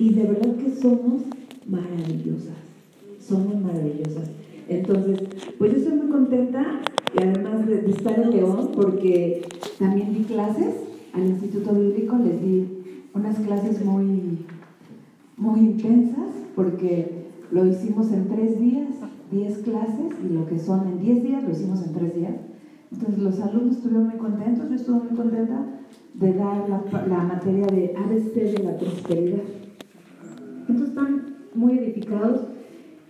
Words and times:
Y 0.00 0.14
de 0.14 0.22
verdad 0.22 0.56
que 0.56 0.70
somos 0.70 1.24
maravillosas, 1.68 2.56
somos 3.20 3.60
maravillosas. 3.60 4.30
Entonces, 4.66 5.28
pues 5.58 5.72
yo 5.72 5.76
estoy 5.76 5.98
muy 5.98 6.08
contenta 6.10 6.80
y 7.14 7.22
además 7.22 7.66
de, 7.66 7.84
estar 7.90 8.18
en 8.18 8.30
León 8.30 8.70
porque 8.74 9.42
también 9.78 10.14
di 10.14 10.24
clases 10.24 10.74
al 11.12 11.26
Instituto 11.26 11.74
Bíblico, 11.74 12.16
les 12.16 12.40
di 12.40 12.66
unas 13.12 13.38
clases 13.40 13.84
muy, 13.84 14.38
muy 15.36 15.60
intensas 15.60 16.30
porque 16.56 17.26
lo 17.50 17.66
hicimos 17.66 18.10
en 18.10 18.26
tres 18.28 18.58
días, 18.58 18.88
diez 19.30 19.58
clases 19.58 20.14
y 20.24 20.32
lo 20.32 20.46
que 20.46 20.58
son 20.58 20.88
en 20.88 21.00
diez 21.00 21.22
días 21.22 21.44
lo 21.44 21.50
hicimos 21.50 21.82
en 21.84 21.92
tres 21.92 22.16
días. 22.16 22.36
Entonces 22.90 23.18
los 23.18 23.38
alumnos 23.38 23.76
estuvieron 23.76 24.08
muy 24.08 24.16
contentos, 24.16 24.66
yo 24.66 24.76
estuve 24.76 25.10
muy 25.10 25.14
contenta 25.14 25.78
de 26.14 26.32
dar 26.32 26.66
la, 26.70 27.06
la 27.06 27.22
materia 27.22 27.66
de 27.66 27.94
ABC 27.94 28.34
de 28.34 28.62
la 28.64 28.78
prosperidad. 28.78 29.42
Están 31.00 31.36
muy 31.54 31.78
edificados 31.78 32.42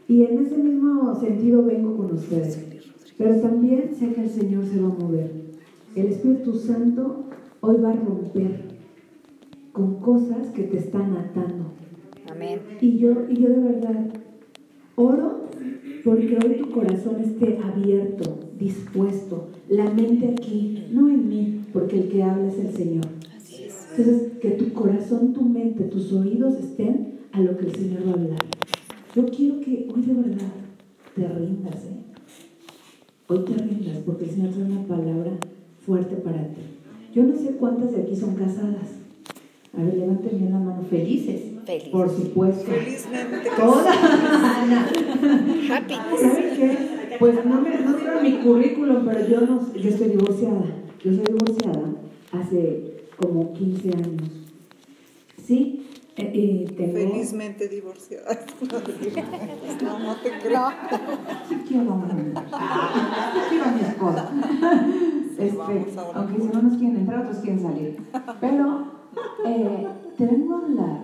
y 0.06 0.22
en 0.22 0.46
ese 0.46 0.58
mismo 0.58 1.12
sentido 1.18 1.64
vengo 1.64 1.96
con 1.96 2.12
ustedes. 2.12 2.64
Pero 3.18 3.40
también 3.40 3.90
sé 3.98 4.12
que 4.12 4.22
el 4.22 4.30
Señor 4.30 4.64
se 4.64 4.80
va 4.80 4.90
a 4.90 4.94
mover. 4.94 5.32
El 5.96 6.06
Espíritu 6.06 6.54
Santo 6.54 7.24
hoy 7.60 7.80
va 7.80 7.90
a 7.90 7.96
romper 7.96 8.60
con 9.72 9.96
cosas 9.96 10.50
que 10.54 10.62
te 10.64 10.78
están 10.78 11.16
atando. 11.16 11.72
Amén. 12.30 12.60
Y 12.80 12.96
yo, 12.98 13.28
y 13.28 13.42
yo 13.42 13.48
de 13.48 13.58
verdad 13.58 14.06
oro 14.94 15.46
porque 16.04 16.38
hoy 16.44 16.58
tu 16.58 16.70
corazón 16.70 17.20
esté 17.20 17.58
abierto, 17.58 18.38
dispuesto, 18.56 19.48
la 19.68 19.90
mente 19.90 20.28
aquí, 20.28 20.86
no 20.92 21.08
en 21.08 21.28
mí, 21.28 21.60
porque 21.72 21.98
el 21.98 22.08
que 22.08 22.22
habla 22.22 22.46
es 22.46 22.58
el 22.58 22.72
Señor. 22.72 23.06
Entonces, 23.90 24.38
que 24.40 24.50
tu 24.52 24.72
corazón, 24.72 25.32
tu 25.32 25.42
mente, 25.42 25.84
tus 25.84 26.12
oídos 26.12 26.54
estén 26.54 27.19
a 27.32 27.40
lo 27.40 27.56
que 27.56 27.66
el 27.66 27.74
Señor 27.74 28.06
va 28.06 28.10
a 28.10 28.14
hablar. 28.14 28.40
Yo 29.14 29.26
quiero 29.26 29.60
que 29.60 29.88
hoy 29.92 30.02
de 30.02 30.14
verdad 30.14 30.52
te 31.14 31.28
rindas, 31.28 31.84
¿eh? 31.84 32.00
Hoy 33.28 33.44
te 33.44 33.54
rindas 33.54 33.98
porque 34.04 34.24
el 34.24 34.30
Señor 34.30 34.50
trae 34.50 34.64
una 34.64 34.86
palabra 34.86 35.32
fuerte 35.84 36.16
para 36.16 36.48
ti. 36.48 36.62
Yo 37.14 37.24
no 37.24 37.36
sé 37.36 37.56
cuántas 37.56 37.92
de 37.92 38.02
aquí 38.02 38.16
son 38.16 38.34
casadas. 38.34 39.00
A 39.76 39.82
ver, 39.82 39.94
levanten 39.94 40.38
bien 40.38 40.52
la 40.52 40.58
mano. 40.58 40.82
Felices. 40.82 41.42
Feliz. 41.64 41.88
Por 41.88 42.08
supuesto. 42.08 42.70
Felizmente. 42.70 43.50
Todas. 43.56 43.96
Ana. 43.96 44.88
Happy. 45.70 45.94
¿Saben 46.20 46.56
qué? 46.56 47.16
Pues 47.18 47.44
no 47.44 47.60
me 47.60 47.80
no 47.80 47.96
dieron 47.96 48.22
mi 48.22 48.38
currículum, 48.38 49.04
pero 49.04 49.28
yo 49.28 49.40
no, 49.42 49.74
yo 49.74 49.88
estoy 49.88 50.08
divorciada. 50.08 50.64
Yo 51.04 51.12
soy 51.12 51.24
divorciada 51.24 51.94
hace 52.32 52.94
como 53.16 53.52
15 53.52 53.88
años. 53.90 54.30
Sí, 55.44 55.86
y 56.20 56.64
tengo. 56.76 56.92
Felizmente 56.92 57.68
divorciada. 57.68 58.38
No, 59.82 59.98
no 59.98 60.16
te 60.16 60.30
creo. 60.38 60.68
Sí 61.48 61.56
quiero 61.66 61.92
a 61.92 61.96
mi, 61.96 62.32
sí 62.32 63.40
quiero 63.48 63.64
a 63.64 63.72
mi 63.72 63.80
esposa. 63.80 64.30
Este, 65.40 65.56
vamos 65.56 65.96
ahora. 65.96 66.18
aunque 66.20 66.42
si 66.42 66.48
no 66.48 66.60
nos 66.60 66.76
quieren 66.76 66.96
entrar, 66.98 67.20
otros 67.20 67.38
quieren 67.38 67.62
salir. 67.62 67.96
Pero 68.42 68.84
eh, 69.46 69.88
te 70.18 70.26
vengo 70.26 70.54
a 70.54 70.58
hablar 70.58 71.00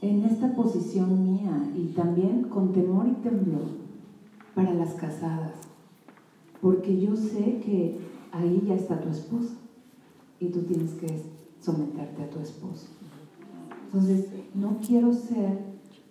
en 0.00 0.24
esta 0.24 0.54
posición 0.54 1.22
mía 1.22 1.70
y 1.76 1.88
también 1.88 2.44
con 2.44 2.72
temor 2.72 3.06
y 3.06 3.12
temblor 3.22 3.68
para 4.54 4.72
las 4.72 4.94
casadas. 4.94 5.52
Porque 6.62 6.98
yo 6.98 7.14
sé 7.16 7.60
que 7.62 7.98
ahí 8.32 8.64
ya 8.66 8.76
está 8.76 8.98
tu 8.98 9.10
esposa 9.10 9.56
y 10.40 10.48
tú 10.48 10.62
tienes 10.62 10.94
que 10.94 11.06
someterte 11.60 12.22
a 12.22 12.30
tu 12.30 12.40
esposo. 12.40 12.88
Entonces, 13.94 14.26
no 14.54 14.78
quiero 14.84 15.12
ser 15.12 15.56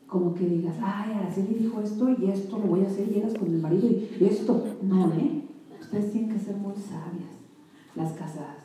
como 0.08 0.34
que 0.34 0.48
digas, 0.48 0.76
ay, 0.81 1.16
Araceli 1.16 1.56
dijo 1.56 1.81
esto 1.81 2.08
y 2.17 2.30
esto 2.30 2.58
lo 2.58 2.67
voy 2.67 2.86
a 2.86 2.88
hacer, 2.88 3.09
y 3.09 3.16
llegas 3.16 3.34
con 3.34 3.50
el 3.50 3.59
marido 3.59 3.89
y 3.89 4.23
esto. 4.23 4.64
No, 4.84 5.12
¿eh? 5.12 5.42
Ustedes 5.82 6.14
tienen 6.14 6.32
que 6.32 6.39
ser 6.39 6.55
muy 6.55 6.76
sabias, 6.76 7.33
las 7.95 8.14
casadas. 8.14 8.64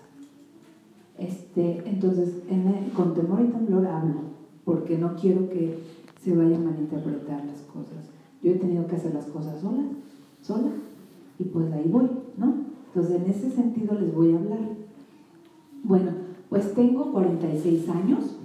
Este, 1.19 1.83
entonces, 1.85 2.43
con 2.95 3.13
temor 3.15 3.41
y 3.41 3.49
temblor 3.51 3.87
hablo, 3.87 4.21
porque 4.65 4.97
no 4.97 5.17
quiero 5.17 5.49
que 5.49 5.81
se 6.23 6.37
vayan 6.37 6.63
a 6.63 6.71
malinterpretar 6.71 7.45
las 7.45 7.63
cosas. 7.63 8.11
Yo 8.41 8.53
he 8.53 8.55
tenido 8.55 8.87
que 8.87 8.95
hacer 8.95 9.15
las 9.15 9.27
cosas 9.27 9.61
sola, 9.61 9.83
sola, 10.43 10.71
y 11.41 11.45
pues 11.45 11.73
ahí 11.73 11.89
voy, 11.89 12.09
¿no? 12.37 12.55
Entonces, 12.95 13.21
en 13.21 13.31
ese 13.31 13.51
sentido 13.51 13.99
les 13.99 14.15
voy 14.15 14.33
a 14.33 14.37
hablar. 14.37 14.61
Bueno, 15.83 16.13
pues 16.49 16.73
tengo 16.73 17.11
46 17.11 17.89
años, 17.89 18.37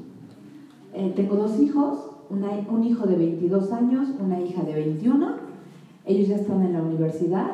eh, 0.94 1.14
tengo 1.16 1.36
dos 1.36 1.60
hijos, 1.60 1.98
una- 2.30 2.52
un 2.72 2.84
hijo 2.84 3.06
de 3.08 3.16
22 3.16 3.72
años, 3.72 4.08
una 4.24 4.40
hija 4.40 4.64
de 4.64 4.74
21. 4.74 5.28
Ellos 6.06 6.28
ya 6.28 6.36
están 6.36 6.62
en 6.66 6.74
la 6.74 6.82
universidad. 6.82 7.48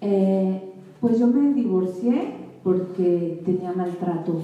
Eh, 0.00 0.62
pues 1.00 1.18
yo 1.18 1.26
me 1.28 1.52
divorcié 1.54 2.34
porque 2.64 3.40
tenía 3.44 3.72
maltrato 3.72 4.40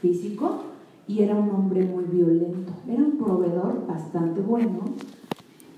físico 0.00 0.62
y 1.06 1.22
era 1.22 1.34
un 1.34 1.50
hombre 1.50 1.84
muy 1.84 2.04
violento. 2.04 2.72
Era 2.88 3.02
un 3.02 3.18
proveedor 3.18 3.86
bastante 3.86 4.40
bueno. 4.40 4.80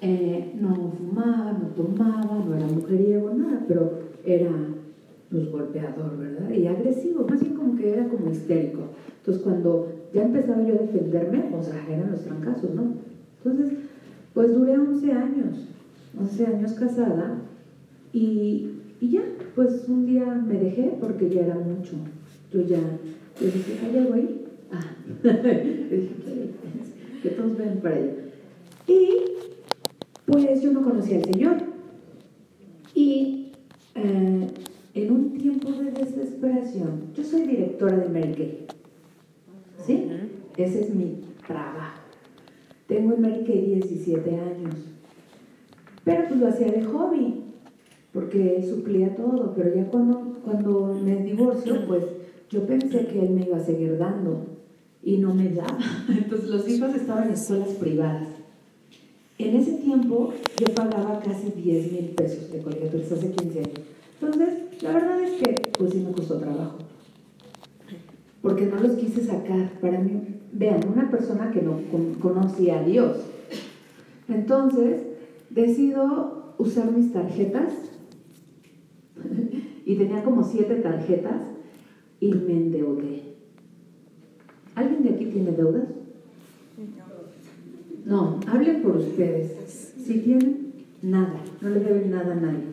Eh, 0.02 0.56
no 0.60 0.74
fumaba, 0.74 1.52
no 1.52 1.66
tomaba, 1.76 2.42
no 2.46 2.56
era 2.56 2.66
mujeriego, 2.66 3.30
nada, 3.34 3.64
pero 3.68 3.90
era 4.24 4.50
pues, 5.30 5.50
golpeador, 5.52 6.16
¿verdad? 6.18 6.50
Y 6.50 6.66
agresivo, 6.66 7.26
más 7.28 7.40
bien 7.40 7.54
como 7.54 7.76
que 7.76 7.92
era 7.92 8.08
como 8.08 8.30
histérico. 8.30 8.80
Entonces 9.18 9.42
cuando 9.42 9.86
ya 10.12 10.22
empezaba 10.22 10.62
yo 10.62 10.74
a 10.74 10.78
defenderme, 10.82 11.44
o 11.56 11.62
sea, 11.62 11.84
eran 11.88 12.10
los 12.12 12.22
trancazos, 12.22 12.74
¿no? 12.74 12.94
Entonces, 13.44 13.78
pues 14.34 14.52
duré 14.52 14.78
11 14.78 15.12
años, 15.12 15.68
11 16.18 16.46
años 16.46 16.72
casada 16.72 17.38
y, 18.12 18.70
y 19.00 19.08
ya, 19.10 19.22
pues 19.54 19.84
un 19.88 20.06
día 20.06 20.24
me 20.26 20.58
dejé 20.58 20.92
porque 21.00 21.28
ya 21.30 21.42
era 21.42 21.54
mucho. 21.54 21.92
Yo 22.52 22.62
ya, 22.62 22.78
yo 23.40 23.46
dije, 23.46 23.78
¿hay 23.84 23.98
algo 23.98 24.14
ahí? 24.14 24.44
Ah, 24.72 24.84
Yo 25.22 25.30
dije, 25.32 26.10
"¿Qué? 26.24 26.50
que 27.22 27.28
todos 27.30 27.56
ven 27.58 27.80
para 27.82 27.96
allá. 27.96 28.12
Y 28.86 29.16
pues 30.26 30.62
yo 30.62 30.72
no 30.72 30.82
conocía 30.82 31.18
al 31.18 31.24
Señor. 31.24 31.56
Y 32.94 33.52
eh, 33.94 34.46
en 34.94 35.12
un 35.12 35.32
tiempo 35.38 35.70
de 35.70 35.90
desesperación, 35.92 37.02
yo 37.14 37.22
soy 37.24 37.42
directora 37.42 37.96
de 37.98 38.08
Mary 38.08 38.66
¿Sí? 39.86 40.08
Ese 40.56 40.80
es 40.82 40.94
mi 40.94 41.20
trabajo. 41.46 42.00
Tengo 42.86 43.14
en 43.14 43.22
Mary 43.22 43.44
Kay 43.44 43.74
17 43.76 44.30
años. 44.30 44.74
Pero 46.04 46.28
pues 46.28 46.40
lo 46.40 46.48
hacía 46.48 46.68
de 46.68 46.84
hobby, 46.84 47.42
porque 48.12 48.66
suplía 48.68 49.14
todo. 49.14 49.54
Pero 49.54 49.74
ya 49.74 49.86
cuando, 49.86 50.38
cuando 50.44 50.98
me 51.02 51.22
divorcio, 51.22 51.86
pues 51.86 52.04
yo 52.50 52.66
pensé 52.66 53.06
que 53.06 53.20
él 53.20 53.30
me 53.30 53.46
iba 53.46 53.58
a 53.58 53.64
seguir 53.64 53.96
dando 53.98 54.44
y 55.02 55.18
no 55.18 55.34
me 55.34 55.50
daba. 55.50 55.78
Entonces 56.08 56.48
los 56.48 56.68
hijos 56.68 56.94
estaban 56.94 57.28
en 57.28 57.34
escuelas 57.34 57.68
privadas. 57.70 58.28
En 59.38 59.56
ese 59.56 59.72
tiempo 59.72 60.34
yo 60.58 60.74
pagaba 60.74 61.20
casi 61.20 61.50
10 61.50 61.92
mil 61.92 62.04
pesos 62.10 62.52
de 62.52 62.60
colegiaturas 62.60 63.12
hace 63.12 63.30
15 63.30 63.58
años. 63.58 63.80
Entonces, 64.20 64.82
la 64.82 64.92
verdad 64.92 65.22
es 65.22 65.40
que 65.40 65.54
pues 65.78 65.92
sí 65.92 66.00
me 66.00 66.12
costó 66.12 66.38
trabajo. 66.38 66.76
Porque 68.42 68.66
no 68.66 68.76
los 68.80 68.92
quise 68.92 69.22
sacar. 69.24 69.70
Para 69.80 69.98
mí, 70.00 70.20
vean, 70.52 70.80
una 70.92 71.10
persona 71.10 71.50
que 71.50 71.62
no 71.62 71.80
con- 71.90 72.14
conocía 72.14 72.80
a 72.80 72.84
Dios. 72.84 73.18
Entonces, 74.28 75.02
decido 75.50 76.54
usar 76.58 76.90
mis 76.92 77.12
tarjetas. 77.12 77.72
y 79.84 79.96
tenía 79.96 80.22
como 80.22 80.44
siete 80.44 80.76
tarjetas 80.76 81.42
y 82.20 82.32
me 82.32 82.52
endeudé. 82.52 83.22
¿Alguien 84.74 85.02
de 85.02 85.10
aquí 85.10 85.26
tiene 85.26 85.52
deudas? 85.52 85.88
No, 88.04 88.40
hablen 88.46 88.82
por 88.82 88.96
ustedes. 88.96 89.92
Si 90.02 90.18
tienen, 90.20 90.72
nada, 91.02 91.34
no 91.60 91.68
le 91.68 91.80
deben 91.80 92.10
nada 92.10 92.32
a 92.32 92.36
nadie. 92.36 92.64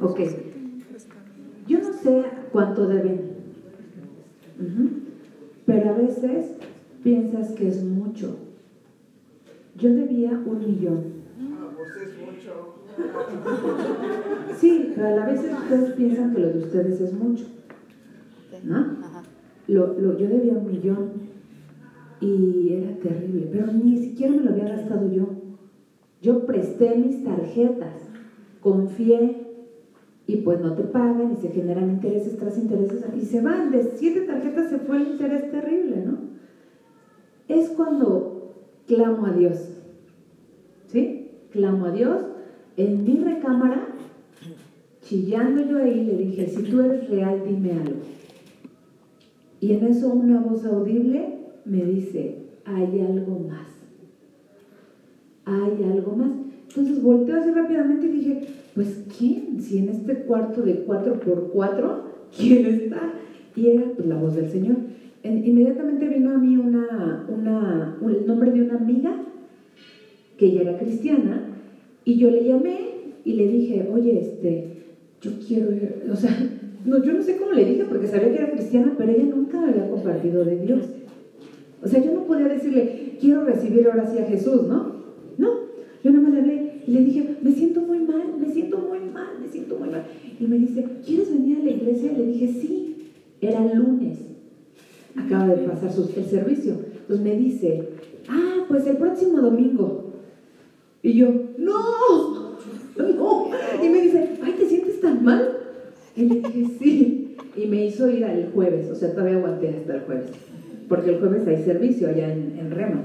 Ok. 0.00 0.20
Yo 1.68 1.78
no 1.80 1.92
sé 1.92 2.24
cuánto 2.52 2.86
deben, 2.86 3.25
Pero 5.66 5.90
a 5.90 5.92
veces 5.94 6.46
piensas 7.02 7.50
que 7.52 7.68
es 7.68 7.82
mucho. 7.84 8.36
Yo 9.76 9.92
debía 9.94 10.30
un 10.30 10.58
millón. 10.58 11.16
Sí, 14.58 14.92
pero 14.94 15.08
a 15.08 15.10
la 15.10 15.26
vez 15.26 15.40
ustedes 15.40 15.90
piensan 15.94 16.34
que 16.34 16.40
lo 16.40 16.48
de 16.48 16.58
ustedes 16.60 17.00
es 17.00 17.12
mucho. 17.12 17.44
¿No? 18.64 18.76
Lo, 19.68 19.98
lo- 20.00 20.18
yo 20.18 20.28
debía 20.28 20.54
un 20.54 20.66
millón 20.66 21.10
y 22.20 22.72
era 22.72 22.96
terrible, 23.00 23.48
pero 23.52 23.66
ni 23.72 23.98
siquiera 23.98 24.32
me 24.34 24.42
lo 24.44 24.50
había 24.50 24.68
gastado 24.68 25.12
yo. 25.12 25.26
Yo 26.22 26.46
presté 26.46 26.96
mis 26.96 27.22
tarjetas, 27.24 28.08
confié 28.60 29.45
y 30.26 30.36
pues 30.36 30.60
no 30.60 30.74
te 30.74 30.82
pagan 30.82 31.32
y 31.32 31.40
se 31.40 31.50
generan 31.50 31.90
intereses 31.90 32.36
tras 32.36 32.58
intereses 32.58 33.04
y 33.16 33.24
se 33.24 33.40
van. 33.40 33.70
De 33.70 33.82
siete 33.96 34.22
tarjetas 34.22 34.70
se 34.70 34.78
fue 34.78 34.96
el 34.96 35.08
interés 35.08 35.50
terrible, 35.50 36.02
¿no? 36.04 36.18
Es 37.48 37.70
cuando 37.70 38.54
clamo 38.86 39.26
a 39.26 39.32
Dios. 39.32 39.68
¿Sí? 40.88 41.30
Clamo 41.50 41.86
a 41.86 41.92
Dios. 41.92 42.24
En 42.76 43.04
mi 43.04 43.18
recámara, 43.18 43.88
chillando 45.02 45.64
yo 45.64 45.78
ahí, 45.78 46.04
le 46.04 46.16
dije, 46.16 46.48
si 46.48 46.62
tú 46.64 46.80
eres 46.80 47.08
real, 47.08 47.42
dime 47.46 47.72
algo. 47.72 48.00
Y 49.60 49.72
en 49.72 49.86
eso 49.86 50.10
una 50.10 50.40
voz 50.40 50.64
audible 50.64 51.38
me 51.64 51.84
dice, 51.84 52.46
hay 52.64 53.00
algo 53.00 53.46
más. 53.48 53.68
Hay 55.44 55.84
algo 55.84 56.16
más. 56.16 56.45
Entonces 56.76 57.02
volteo 57.02 57.36
así 57.36 57.50
rápidamente 57.52 58.06
y 58.06 58.10
dije, 58.10 58.42
pues 58.74 59.04
¿quién? 59.16 59.60
Si 59.60 59.78
en 59.78 59.88
este 59.88 60.14
cuarto 60.24 60.60
de 60.60 60.86
4x4, 60.86 61.96
¿quién 62.36 62.66
está? 62.66 63.14
Y 63.56 63.68
era 63.68 63.84
pues, 63.96 64.06
la 64.06 64.16
voz 64.16 64.36
del 64.36 64.50
Señor. 64.50 64.76
inmediatamente 65.24 66.06
vino 66.06 66.32
a 66.32 66.38
mí 66.38 66.58
una, 66.58 67.26
una, 67.34 67.98
el 68.06 68.26
nombre 68.26 68.50
de 68.50 68.62
una 68.62 68.76
amiga, 68.76 69.14
que 70.36 70.46
ella 70.46 70.60
era 70.62 70.78
cristiana, 70.78 71.46
y 72.04 72.18
yo 72.18 72.30
le 72.30 72.44
llamé 72.44 72.76
y 73.24 73.32
le 73.32 73.48
dije, 73.48 73.88
oye, 73.90 74.20
este, 74.20 74.76
yo 75.22 75.30
quiero 75.46 75.72
ir, 75.72 76.04
o 76.12 76.14
sea, 76.14 76.30
yo 76.84 77.12
no 77.12 77.22
sé 77.22 77.38
cómo 77.38 77.52
le 77.52 77.64
dije 77.64 77.86
porque 77.88 78.06
sabía 78.06 78.30
que 78.30 78.36
era 78.36 78.52
cristiana, 78.52 78.94
pero 78.98 79.12
ella 79.12 79.24
nunca 79.24 79.66
había 79.66 79.88
compartido 79.88 80.44
de 80.44 80.58
Dios. 80.58 80.84
O 81.82 81.88
sea, 81.88 82.04
yo 82.04 82.12
no 82.12 82.24
podía 82.24 82.48
decirle, 82.48 83.16
quiero 83.18 83.44
recibir 83.44 83.86
ahora 83.86 84.06
sí 84.06 84.18
a 84.18 84.26
Jesús, 84.26 84.68
¿no? 84.68 84.94
No, 85.38 85.48
yo 86.04 86.10
nada 86.10 86.22
más 86.22 86.34
le 86.34 86.40
hablé 86.40 86.55
y 86.86 86.92
le 86.92 87.00
dije, 87.04 87.36
me 87.42 87.50
siento 87.50 87.80
muy 87.80 87.98
mal, 87.98 88.34
me 88.38 88.48
siento 88.52 88.78
muy 88.78 89.00
mal, 89.00 89.40
me 89.40 89.48
siento 89.48 89.76
muy 89.76 89.88
mal. 89.88 90.04
Y 90.38 90.46
me 90.46 90.56
dice, 90.58 90.84
¿quieres 91.04 91.32
venir 91.32 91.58
a 91.58 91.64
la 91.64 91.70
iglesia? 91.70 92.12
Le 92.12 92.26
dije, 92.26 92.48
sí, 92.60 92.96
era 93.40 93.60
lunes. 93.74 94.18
Acaba 95.16 95.48
de 95.48 95.66
pasar 95.66 95.90
el 95.90 96.24
servicio. 96.24 96.76
Entonces 96.92 97.24
me 97.24 97.36
dice, 97.36 97.88
ah, 98.28 98.64
pues 98.68 98.86
el 98.86 98.98
próximo 98.98 99.40
domingo. 99.40 100.12
Y 101.02 101.14
yo, 101.14 101.28
no, 101.58 102.56
no. 102.96 103.50
Y 103.82 103.88
me 103.88 104.02
dice, 104.02 104.38
ay, 104.42 104.54
¿te 104.56 104.66
sientes 104.66 105.00
tan 105.00 105.24
mal? 105.24 105.58
Y 106.14 106.22
le 106.22 106.34
dije, 106.36 106.66
sí. 106.78 107.36
Y 107.56 107.66
me 107.66 107.86
hizo 107.86 108.08
ir 108.08 108.24
al 108.24 108.52
jueves, 108.52 108.90
o 108.90 108.94
sea, 108.94 109.12
todavía 109.12 109.38
aguanté 109.38 109.70
hasta 109.70 109.96
el 109.96 110.00
jueves. 110.02 110.30
Porque 110.88 111.10
el 111.10 111.18
jueves 111.18 111.48
hay 111.48 111.64
servicio 111.64 112.08
allá 112.08 112.32
en, 112.32 112.56
en 112.58 112.70
Rema, 112.70 113.02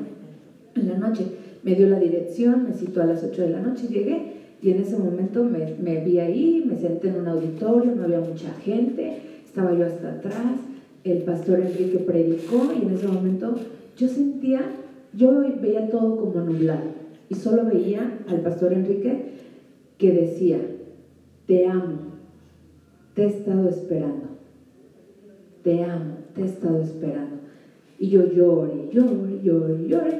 en 0.76 0.88
la 0.88 0.98
noche. 1.00 1.26
Me 1.64 1.76
dio 1.76 1.88
la 1.88 2.00
dirección, 2.00 2.64
me 2.64 2.74
citó 2.74 3.02
a 3.02 3.06
las 3.06 3.24
8 3.24 3.42
de 3.42 3.50
la 3.50 3.62
noche, 3.62 3.88
llegué 3.88 4.34
y 4.62 4.72
en 4.72 4.82
ese 4.82 4.98
momento 4.98 5.44
me, 5.44 5.76
me 5.82 6.04
vi 6.04 6.20
ahí, 6.20 6.64
me 6.68 6.78
senté 6.78 7.10
en 7.10 7.22
un 7.22 7.28
auditorio, 7.28 7.96
no 7.96 8.04
había 8.04 8.20
mucha 8.20 8.52
gente, 8.64 9.18
estaba 9.46 9.74
yo 9.74 9.86
hasta 9.86 10.14
atrás, 10.14 10.60
el 11.04 11.20
pastor 11.24 11.60
Enrique 11.60 12.00
predicó 12.00 12.72
y 12.74 12.86
en 12.86 12.94
ese 12.94 13.08
momento 13.08 13.56
yo 13.98 14.08
sentía, 14.08 14.62
yo 15.14 15.44
veía 15.62 15.90
todo 15.90 16.16
como 16.18 16.42
nublado 16.42 17.02
y 17.30 17.36
solo 17.36 17.66
veía 17.66 18.20
al 18.28 18.42
pastor 18.42 18.74
Enrique 18.74 19.32
que 19.98 20.12
decía, 20.12 20.58
te 21.48 21.68
amo, 21.68 21.98
te 23.14 23.24
he 23.24 23.28
estado 23.28 23.70
esperando, 23.70 24.28
te 25.64 25.84
amo, 25.84 26.18
te 26.34 26.42
he 26.42 26.46
estado 26.46 26.82
esperando. 26.82 27.38
Y 28.00 28.10
yo 28.10 28.26
lloré, 28.32 28.90
lloré, 28.92 29.42
lloré, 29.44 29.88
lloré. 29.88 30.20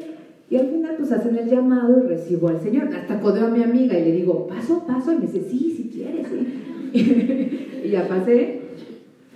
Y 0.52 0.58
al 0.58 0.68
final 0.68 0.96
pues 0.98 1.14
hacen 1.14 1.38
el 1.38 1.50
llamado 1.50 2.04
y 2.04 2.08
recibo 2.08 2.50
al 2.50 2.60
Señor. 2.60 2.94
Hasta 2.94 3.22
codeo 3.22 3.48
a 3.48 3.50
mi 3.50 3.64
amiga 3.64 3.98
y 3.98 4.04
le 4.04 4.12
digo, 4.12 4.48
paso, 4.48 4.86
paso. 4.86 5.14
Y 5.14 5.16
me 5.16 5.22
dice, 5.22 5.42
sí, 5.50 5.74
si 5.78 5.90
quieres, 5.90 6.28
sí. 6.28 7.80
y 7.86 7.90
ya 7.90 8.06
pasé. 8.10 8.60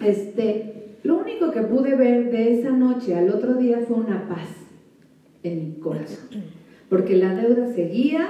Este, 0.04 0.98
lo 1.04 1.20
único 1.20 1.52
que 1.52 1.62
pude 1.62 1.96
ver 1.96 2.32
de 2.32 2.60
esa 2.60 2.72
noche 2.72 3.16
al 3.16 3.30
otro 3.30 3.54
día 3.54 3.80
fue 3.88 3.96
una 3.96 4.28
paz 4.28 4.50
en 5.44 5.70
mi 5.70 5.76
corazón. 5.80 6.28
Porque 6.90 7.16
la 7.16 7.34
deuda 7.34 7.74
seguía, 7.74 8.28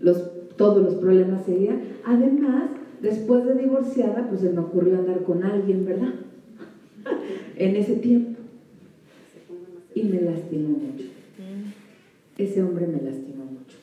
los, 0.00 0.30
todos 0.56 0.82
los 0.82 0.94
problemas 0.94 1.44
seguían. 1.44 1.82
Además, 2.06 2.70
después 3.02 3.44
de 3.44 3.56
divorciada, 3.56 4.26
pues 4.26 4.40
se 4.40 4.48
me 4.48 4.60
ocurrió 4.60 4.96
andar 4.96 5.22
con 5.22 5.44
alguien, 5.44 5.84
¿verdad? 5.84 6.14
en 7.56 7.76
ese 7.76 7.96
tiempo 7.96 8.40
y 9.94 10.02
me 10.04 10.22
lastimó 10.22 10.78
mucho. 10.78 11.15
Ese 12.38 12.62
hombre 12.62 12.86
me 12.86 13.00
lastimó 13.00 13.44
mucho. 13.44 13.78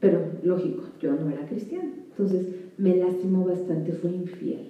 Pero 0.00 0.20
lógico, 0.42 0.84
yo 1.00 1.12
no 1.12 1.30
era 1.30 1.46
cristiana. 1.46 1.90
Entonces 2.10 2.46
me 2.78 2.96
lastimó 2.96 3.44
bastante, 3.44 3.92
fue 3.92 4.10
infiel. 4.10 4.68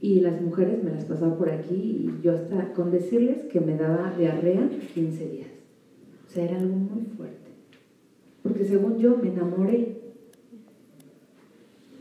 Y 0.00 0.20
las 0.20 0.40
mujeres 0.40 0.82
me 0.84 0.92
las 0.92 1.04
pasaba 1.04 1.36
por 1.36 1.50
aquí 1.50 1.74
y 1.74 2.20
yo 2.22 2.32
hasta 2.32 2.72
con 2.74 2.90
decirles 2.90 3.44
que 3.50 3.60
me 3.60 3.76
daba 3.76 4.14
diarrea 4.16 4.68
15 4.94 5.28
días. 5.28 5.48
O 6.26 6.30
sea, 6.30 6.44
era 6.44 6.58
algo 6.58 6.76
muy 6.76 7.04
fuerte. 7.16 7.50
Porque 8.42 8.64
según 8.64 8.98
yo 8.98 9.16
me 9.16 9.28
enamoré. 9.28 9.96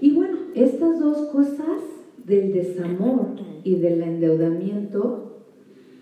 Y 0.02 0.12
bueno, 0.12 0.38
estas 0.56 1.00
dos 1.00 1.30
cosas 1.30 1.82
del 2.26 2.52
desamor 2.52 3.28
y 3.64 3.76
del 3.76 4.02
endeudamiento 4.02 5.26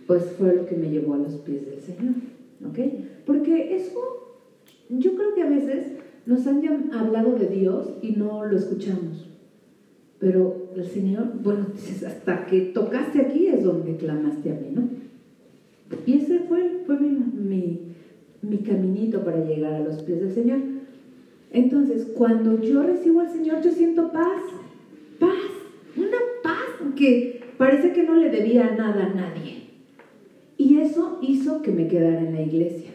pues 0.07 0.23
fue 0.37 0.55
lo 0.55 0.65
que 0.65 0.75
me 0.75 0.89
llevó 0.89 1.13
a 1.13 1.19
los 1.19 1.35
pies 1.35 1.65
del 1.65 1.81
Señor. 1.81 2.15
¿Ok? 2.67 2.79
Porque 3.25 3.75
eso, 3.75 4.39
yo 4.89 5.15
creo 5.15 5.33
que 5.33 5.43
a 5.43 5.49
veces 5.49 5.93
nos 6.25 6.47
han 6.47 6.93
hablado 6.93 7.35
de 7.35 7.47
Dios 7.47 7.93
y 8.01 8.11
no 8.11 8.45
lo 8.45 8.57
escuchamos. 8.57 9.29
Pero 10.19 10.69
el 10.75 10.85
Señor, 10.85 11.33
bueno, 11.43 11.67
dices, 11.73 12.03
hasta 12.03 12.45
que 12.45 12.61
tocaste 12.61 13.19
aquí 13.19 13.47
es 13.47 13.63
donde 13.63 13.97
clamaste 13.97 14.51
a 14.51 14.55
mí, 14.55 14.69
¿no? 14.73 14.89
Y 16.05 16.13
ese 16.13 16.39
fue, 16.39 16.81
fue 16.85 16.97
mi, 16.99 17.79
mi 18.41 18.57
caminito 18.59 19.23
para 19.23 19.43
llegar 19.45 19.73
a 19.73 19.79
los 19.81 20.01
pies 20.01 20.21
del 20.21 20.33
Señor. 20.33 20.59
Entonces, 21.51 22.07
cuando 22.15 22.59
yo 22.61 22.81
recibo 22.81 23.19
al 23.19 23.29
Señor, 23.29 23.61
yo 23.61 23.71
siento 23.71 24.11
paz, 24.11 24.41
paz, 25.19 25.29
una 25.95 26.17
paz 26.41 26.95
que 26.95 27.41
parece 27.57 27.93
que 27.93 28.03
no 28.03 28.15
le 28.15 28.29
debía 28.29 28.75
nada 28.75 29.05
a 29.05 29.13
nadie. 29.13 29.62
Y 30.63 30.77
eso 30.77 31.19
hizo 31.21 31.61
que 31.61 31.73
me 31.73 31.89
quedara 31.89 32.21
en 32.21 32.35
la 32.35 32.41
iglesia. 32.41 32.91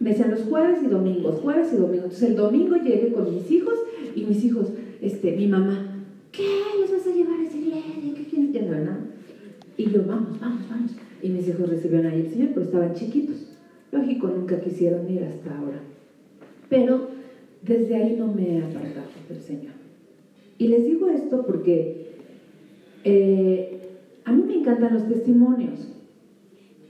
Me 0.00 0.10
decían 0.10 0.32
los 0.32 0.42
jueves 0.42 0.80
y 0.82 0.86
domingos, 0.86 1.40
jueves 1.40 1.72
y 1.72 1.76
domingos. 1.76 2.04
Entonces 2.04 2.28
el 2.28 2.36
domingo 2.36 2.76
llegué 2.76 3.10
con 3.10 3.34
mis 3.34 3.50
hijos 3.50 3.78
y 4.14 4.24
mis 4.24 4.44
hijos, 4.44 4.66
este, 5.00 5.34
mi 5.34 5.46
mamá, 5.46 6.04
¿qué? 6.30 6.46
¿Los 6.78 6.92
vas 6.92 7.06
a 7.06 7.10
llevar 7.10 7.40
a 7.40 7.44
esa 7.44 7.56
iglesia? 7.56 8.14
¿Qué 8.14 8.24
quieres? 8.24 8.52
Ya 8.52 8.60
no, 8.60 8.98
Y 9.78 9.90
yo, 9.90 10.04
vamos, 10.06 10.38
vamos, 10.38 10.68
vamos. 10.68 10.90
Y 11.22 11.30
mis 11.30 11.48
hijos 11.48 11.70
recibieron 11.70 12.06
ahí 12.06 12.20
el 12.20 12.30
Señor, 12.30 12.48
pero 12.52 12.66
estaban 12.66 12.92
chiquitos. 12.92 13.56
Lógico, 13.92 14.28
nunca 14.28 14.60
quisieron 14.60 15.10
ir 15.10 15.24
hasta 15.24 15.56
ahora. 15.56 15.80
Pero 16.68 17.08
desde 17.62 17.96
ahí 17.96 18.16
no 18.18 18.26
me 18.26 18.58
he 18.58 18.62
apartado 18.62 19.06
del 19.26 19.40
Señor. 19.40 19.72
Y 20.58 20.68
les 20.68 20.84
digo 20.84 21.08
esto 21.08 21.46
porque 21.46 22.08
eh, 23.04 23.78
encantan 24.62 24.94
los 24.94 25.08
testimonios. 25.08 25.88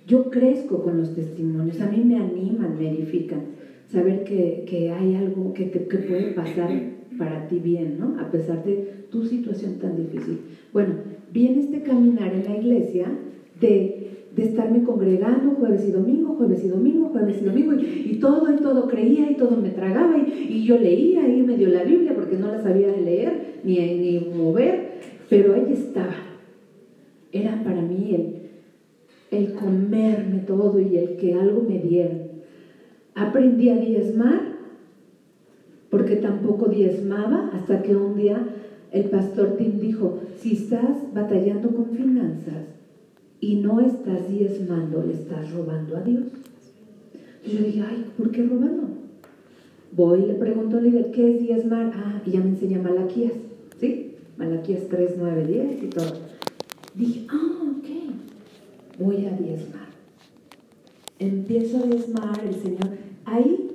Yo 0.07 0.31
crezco 0.31 0.83
con 0.83 0.99
los 0.99 1.15
testimonios, 1.15 1.81
a 1.81 1.87
mí 1.87 2.03
me 2.05 2.19
animan, 2.19 2.77
me 2.79 2.91
edifican. 2.91 3.41
Saber 3.87 4.25
que, 4.25 4.91
hay 4.91 5.15
algo 5.15 5.53
que, 5.53 5.65
te, 5.65 5.87
que 5.87 5.99
puede 5.99 6.33
pasar 6.33 6.71
para 7.19 7.47
ti 7.49 7.61
bien, 7.61 7.99
¿no? 7.99 8.19
A 8.19 8.31
pesar 8.31 8.65
de 8.65 9.07
tu 9.11 9.25
situación 9.25 9.75
tan 9.79 9.97
difícil. 9.97 10.39
Bueno, 10.73 10.95
viene 11.33 11.61
este 11.61 11.83
caminar 11.83 12.33
en 12.33 12.45
la 12.45 12.57
iglesia 12.57 13.07
de, 13.61 14.27
de 14.35 14.43
estarme 14.43 14.83
congregando 14.83 15.51
jueves 15.51 15.87
y 15.87 15.93
domingo, 15.93 16.35
jueves 16.37 16.65
y 16.65 16.69
domingo, 16.69 17.09
jueves 17.11 17.41
y 17.41 17.45
domingo, 17.45 17.73
y, 17.75 18.17
todo 18.17 18.53
y 18.53 18.57
todo 18.57 18.89
creía 18.89 19.31
y 19.31 19.37
todo 19.37 19.57
me 19.57 19.71
tragaba, 19.71 20.17
y, 20.19 20.57
y, 20.57 20.65
yo 20.65 20.79
leía 20.79 21.25
ahí 21.25 21.43
medio 21.43 21.69
la 21.69 21.85
Biblia 21.85 22.15
porque 22.15 22.37
no 22.37 22.49
la 22.49 22.63
sabía 22.63 22.97
leer 22.97 23.61
ni, 23.63 23.77
ni 23.77 24.33
mover, 24.35 24.93
pero 25.29 25.55
ahí 25.55 25.67
estaba 25.71 26.33
era 27.33 27.62
el, 28.15 28.43
el 29.31 29.53
comerme 29.55 30.41
todo 30.41 30.81
y 30.81 30.97
el 30.97 31.17
que 31.17 31.35
algo 31.35 31.63
me 31.63 31.79
dieran. 31.79 32.23
Aprendí 33.15 33.69
a 33.69 33.77
diezmar 33.77 34.53
porque 35.91 36.17
tampoco 36.17 36.69
diezmaba 36.69 37.51
hasta 37.53 37.83
que 37.83 37.95
un 37.95 38.17
día 38.17 38.47
el 38.93 39.05
pastor 39.05 39.57
Tim 39.57 39.79
dijo, 39.79 40.21
si 40.39 40.53
estás 40.53 41.13
batallando 41.15 41.69
con 41.71 41.91
finanzas 41.91 42.65
y 43.41 43.57
no 43.57 43.81
estás 43.81 44.29
diezmando, 44.29 45.03
le 45.03 45.15
estás 45.15 45.53
robando 45.53 45.97
a 45.97 46.01
Dios. 46.01 46.25
Y 47.45 47.51
yo 47.57 47.65
dije, 47.65 47.83
ay, 47.89 48.07
¿por 48.17 48.31
qué 48.31 48.43
robando? 48.43 48.89
Voy 49.95 50.21
y 50.23 50.27
le 50.27 50.35
pregunto 50.35 50.79
al 50.79 50.85
líder, 50.85 51.11
¿qué 51.11 51.35
es 51.35 51.41
diezmar? 51.41 51.93
Ah, 51.95 52.23
y 52.25 52.31
ya 52.31 52.41
me 52.41 52.51
enseña 52.51 52.81
Malaquías, 52.81 53.33
¿sí? 53.79 54.15
Malaquías 54.39 54.89
3, 54.89 55.17
9, 55.19 55.47
10 55.47 55.83
y 55.83 55.87
todo. 55.89 56.13
Dije, 56.95 57.27
ah, 57.31 57.77
ok, 57.79 57.82
voy 58.99 59.27
a 59.27 59.31
diezmar. 59.31 59.89
Empiezo 61.19 61.79
a 61.79 61.87
diezmar 61.87 62.41
el 62.45 62.55
Señor. 62.55 62.99
Ahí, 63.25 63.71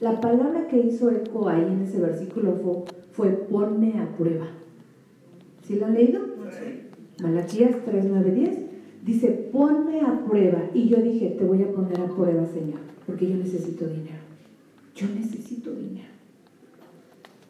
la 0.00 0.20
palabra 0.20 0.66
que 0.68 0.78
hizo 0.78 1.10
eco 1.10 1.48
ahí 1.48 1.62
en 1.62 1.82
ese 1.82 2.00
versículo 2.00 2.56
fue, 2.62 2.84
fue 3.12 3.28
ponme 3.48 4.00
a 4.00 4.16
prueba. 4.16 4.46
¿Sí 5.66 5.76
lo 5.76 5.86
han 5.86 5.94
leído? 5.94 6.20
Sí. 6.50 7.22
Malaquías 7.22 7.76
3, 7.84 8.06
9, 8.08 8.30
10. 8.30 8.58
dice, 9.04 9.48
ponme 9.52 10.00
a 10.00 10.24
prueba. 10.24 10.70
Y 10.74 10.88
yo 10.88 10.98
dije, 10.98 11.36
te 11.38 11.44
voy 11.44 11.62
a 11.62 11.72
poner 11.72 12.00
a 12.00 12.06
prueba, 12.06 12.46
Señor, 12.46 12.80
porque 13.06 13.28
yo 13.28 13.36
necesito 13.36 13.86
dinero. 13.86 14.24
Yo 14.94 15.06
necesito 15.08 15.74
dinero. 15.74 16.08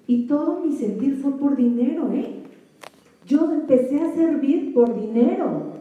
Y 0.06 0.26
todo 0.26 0.64
mi 0.64 0.72
sentir 0.76 1.16
fue 1.16 1.36
por 1.38 1.56
dinero, 1.56 2.10
¿eh? 2.12 2.42
Yo 3.26 3.52
empecé 3.52 4.00
a 4.00 4.14
servir 4.14 4.72
por 4.72 4.98
dinero. 4.98 5.75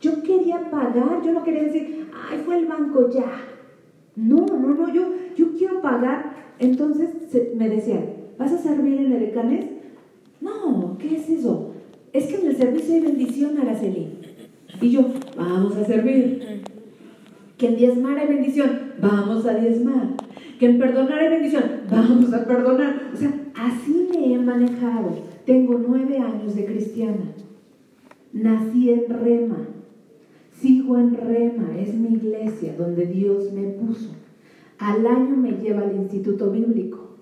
Yo 0.00 0.22
quería 0.22 0.70
pagar, 0.70 1.20
yo 1.22 1.32
no 1.32 1.44
quería 1.44 1.64
decir, 1.64 2.06
ay, 2.14 2.40
fue 2.44 2.58
el 2.58 2.66
banco 2.66 3.10
ya. 3.10 3.30
No, 4.16 4.46
no, 4.46 4.74
no, 4.74 4.92
yo, 4.92 5.12
yo 5.36 5.56
quiero 5.56 5.82
pagar. 5.82 6.54
Entonces 6.58 7.10
me 7.54 7.68
decían, 7.68 8.04
¿vas 8.38 8.52
a 8.52 8.58
servir 8.58 9.00
en 9.00 9.12
el 9.12 9.22
Edecanes? 9.22 9.66
No, 10.40 10.96
¿qué 10.98 11.16
es 11.16 11.28
eso? 11.28 11.72
Es 12.12 12.26
que 12.26 12.36
en 12.36 12.48
el 12.48 12.56
servicio 12.56 12.94
hay 12.94 13.00
bendición, 13.00 13.58
Araceli. 13.58 14.08
Y 14.80 14.90
yo, 14.90 15.06
vamos 15.36 15.76
a 15.76 15.84
servir. 15.84 16.62
Que 17.58 17.68
en 17.68 17.76
diezmar 17.76 18.18
hay 18.18 18.26
bendición, 18.26 18.94
vamos 19.00 19.44
a 19.46 19.54
diezmar. 19.54 20.16
Que 20.58 20.66
en 20.66 20.78
perdonar 20.78 21.18
hay 21.18 21.28
bendición, 21.28 21.64
vamos 21.90 22.32
a 22.32 22.44
perdonar. 22.44 23.10
O 23.12 23.16
sea, 23.16 23.32
así 23.54 24.08
me 24.10 24.32
he 24.32 24.38
manejado. 24.38 25.10
Tengo 25.44 25.78
nueve 25.86 26.18
años 26.18 26.54
de 26.54 26.64
cristiana. 26.64 27.32
Nací 28.32 28.90
en 28.90 29.08
Rema. 29.08 29.68
Sigo 30.60 30.98
en 30.98 31.16
Rema, 31.16 31.78
es 31.78 31.94
mi 31.94 32.16
iglesia 32.16 32.74
donde 32.76 33.06
Dios 33.06 33.50
me 33.50 33.62
puso. 33.68 34.10
Al 34.78 35.06
año 35.06 35.34
me 35.34 35.52
lleva 35.52 35.80
al 35.80 35.96
instituto 35.96 36.50
bíblico. 36.50 37.16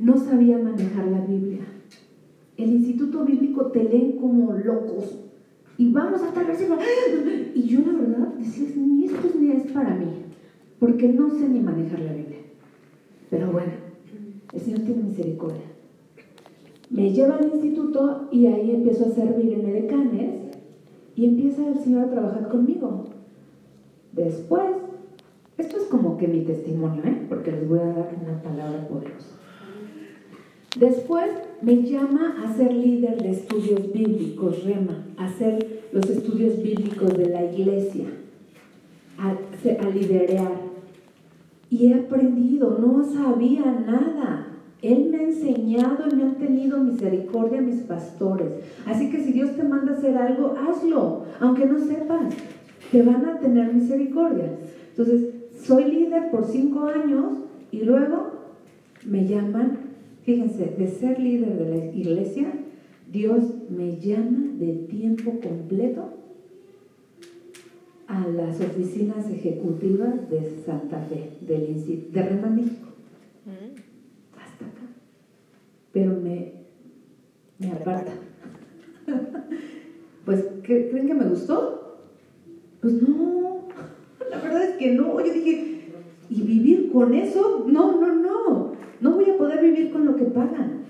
No 0.00 0.16
sabía 0.18 0.58
manejar 0.58 1.06
la 1.06 1.20
Biblia. 1.20 1.60
El 2.56 2.70
instituto 2.70 3.24
bíblico 3.24 3.66
te 3.66 3.84
leen 3.84 4.16
como 4.16 4.52
locos. 4.52 5.16
Y 5.78 5.92
vamos 5.92 6.22
a 6.22 6.28
estar 6.28 6.44
versículo. 6.44 6.80
Y 7.54 7.62
yo 7.62 7.80
la 7.80 7.92
verdad 7.92 8.34
decía, 8.36 8.68
ni 8.76 9.04
esto 9.04 9.30
ni 9.38 9.52
es 9.52 9.70
para 9.70 9.94
mí. 9.94 10.06
Porque 10.80 11.08
no 11.08 11.30
sé 11.30 11.48
ni 11.48 11.60
manejar 11.60 12.00
la 12.00 12.14
Biblia. 12.14 12.38
Pero 13.30 13.52
bueno, 13.52 13.72
el 14.52 14.60
Señor 14.60 14.80
tiene 14.80 15.04
misericordia. 15.04 15.62
Me 16.90 17.12
lleva 17.12 17.36
al 17.36 17.46
instituto 17.46 18.28
y 18.32 18.46
ahí 18.46 18.72
empiezo 18.72 19.06
a 19.06 19.10
servir 19.10 19.52
en 19.52 19.66
edecanes 19.66 20.45
y 21.16 21.24
empieza 21.24 21.66
el 21.66 21.78
Señor 21.78 22.04
a 22.04 22.10
trabajar 22.10 22.48
conmigo. 22.48 23.06
Después, 24.12 24.70
esto 25.56 25.76
es 25.78 25.84
como 25.84 26.18
que 26.18 26.28
mi 26.28 26.42
testimonio, 26.42 27.02
¿eh? 27.04 27.26
porque 27.28 27.52
les 27.52 27.66
voy 27.66 27.78
a 27.78 27.86
dar 27.86 28.14
una 28.22 28.42
palabra 28.42 28.86
poderosa. 28.86 29.34
Después 30.78 31.30
me 31.62 31.82
llama 31.82 32.36
a 32.44 32.54
ser 32.54 32.72
líder 32.72 33.22
de 33.22 33.30
estudios 33.30 33.90
bíblicos, 33.92 34.62
Rema, 34.64 35.06
a 35.16 35.24
hacer 35.24 35.84
los 35.90 36.08
estudios 36.10 36.62
bíblicos 36.62 37.16
de 37.16 37.30
la 37.30 37.44
iglesia, 37.50 38.04
a, 39.18 39.30
a. 39.30 40.50
Y 41.68 41.86
he 41.86 41.94
aprendido, 41.94 42.78
no 42.78 43.02
sabía 43.02 43.64
nada. 43.64 44.55
Él 44.86 45.08
me 45.10 45.18
ha 45.18 45.22
enseñado 45.24 46.04
y 46.08 46.14
me 46.14 46.22
han 46.22 46.36
tenido 46.36 46.78
misericordia 46.78 47.60
mis 47.60 47.80
pastores. 47.80 48.52
Así 48.86 49.10
que 49.10 49.20
si 49.20 49.32
Dios 49.32 49.56
te 49.56 49.64
manda 49.64 49.94
hacer 49.94 50.16
algo, 50.16 50.54
hazlo, 50.56 51.24
aunque 51.40 51.66
no 51.66 51.78
sepas. 51.80 52.32
Te 52.92 53.02
van 53.02 53.24
a 53.24 53.40
tener 53.40 53.74
misericordia. 53.74 54.58
Entonces, 54.90 55.34
soy 55.60 55.90
líder 55.90 56.30
por 56.30 56.46
cinco 56.46 56.84
años 56.84 57.38
y 57.72 57.80
luego 57.80 58.30
me 59.04 59.26
llaman, 59.26 59.78
fíjense, 60.22 60.74
de 60.78 60.86
ser 60.86 61.18
líder 61.18 61.58
de 61.58 61.68
la 61.68 61.84
iglesia, 61.86 62.52
Dios 63.10 63.42
me 63.68 63.98
llama 63.98 64.52
de 64.56 64.72
tiempo 64.88 65.32
completo 65.40 66.10
a 68.06 68.24
las 68.28 68.60
oficinas 68.60 69.28
ejecutivas 69.30 70.30
de 70.30 70.48
Santa 70.64 71.00
Fe, 71.00 71.30
del, 71.40 72.12
de 72.12 72.22
Rema 72.22 72.50
México 72.50 72.85
pero 75.96 76.12
me, 76.12 76.52
me 77.58 77.72
aparta. 77.72 78.12
pues, 80.26 80.44
¿creen 80.62 81.06
que 81.06 81.14
me 81.14 81.24
gustó? 81.24 82.02
Pues 82.82 83.00
no, 83.00 83.62
la 84.30 84.38
verdad 84.42 84.62
es 84.64 84.76
que 84.76 84.92
no. 84.92 85.18
Yo 85.24 85.32
dije, 85.32 85.88
¿y 86.28 86.42
vivir 86.42 86.92
con 86.92 87.14
eso? 87.14 87.64
No, 87.66 87.98
no, 87.98 88.14
no. 88.14 88.72
No 89.00 89.14
voy 89.14 89.30
a 89.30 89.38
poder 89.38 89.62
vivir 89.62 89.90
con 89.90 90.04
lo 90.04 90.16
que 90.16 90.26
pagan. 90.26 90.82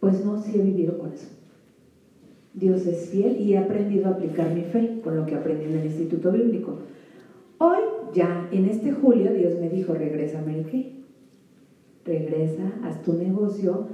Pues 0.00 0.24
no, 0.24 0.40
sí 0.40 0.58
he 0.58 0.62
vivido 0.62 0.96
con 0.96 1.12
eso. 1.12 1.28
Dios 2.54 2.86
es 2.86 3.10
fiel 3.10 3.38
y 3.42 3.52
he 3.52 3.58
aprendido 3.58 4.06
a 4.06 4.12
aplicar 4.12 4.54
mi 4.54 4.62
fe 4.62 5.02
con 5.04 5.16
lo 5.16 5.26
que 5.26 5.34
aprendí 5.34 5.66
en 5.66 5.80
el 5.80 5.84
Instituto 5.84 6.32
Bíblico. 6.32 6.78
Hoy, 7.58 7.76
ya 8.14 8.48
en 8.52 8.70
este 8.70 8.90
julio, 8.90 9.34
Dios 9.34 9.60
me 9.60 9.68
dijo, 9.68 9.92
regresa 9.92 10.38
a 10.38 10.46
Mary 10.46 10.64
Kay. 10.64 11.04
Regresa, 12.06 12.72
haz 12.84 13.02
tu 13.02 13.14
negocio, 13.14 13.88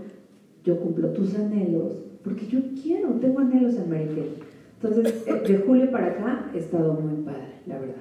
yo 0.65 0.79
cumplo 0.81 1.09
tus 1.09 1.35
anhelos, 1.35 2.03
porque 2.23 2.47
yo 2.47 2.61
quiero, 2.83 3.11
tengo 3.15 3.41
anhelos 3.41 3.77
en 3.77 3.89
Mary 3.89 4.33
Entonces, 4.83 5.25
eh, 5.27 5.43
de 5.47 5.59
julio 5.59 5.91
para 5.91 6.09
acá 6.09 6.51
he 6.55 6.59
estado 6.59 6.95
muy 6.95 7.23
padre, 7.23 7.55
la 7.67 7.79
verdad, 7.79 7.95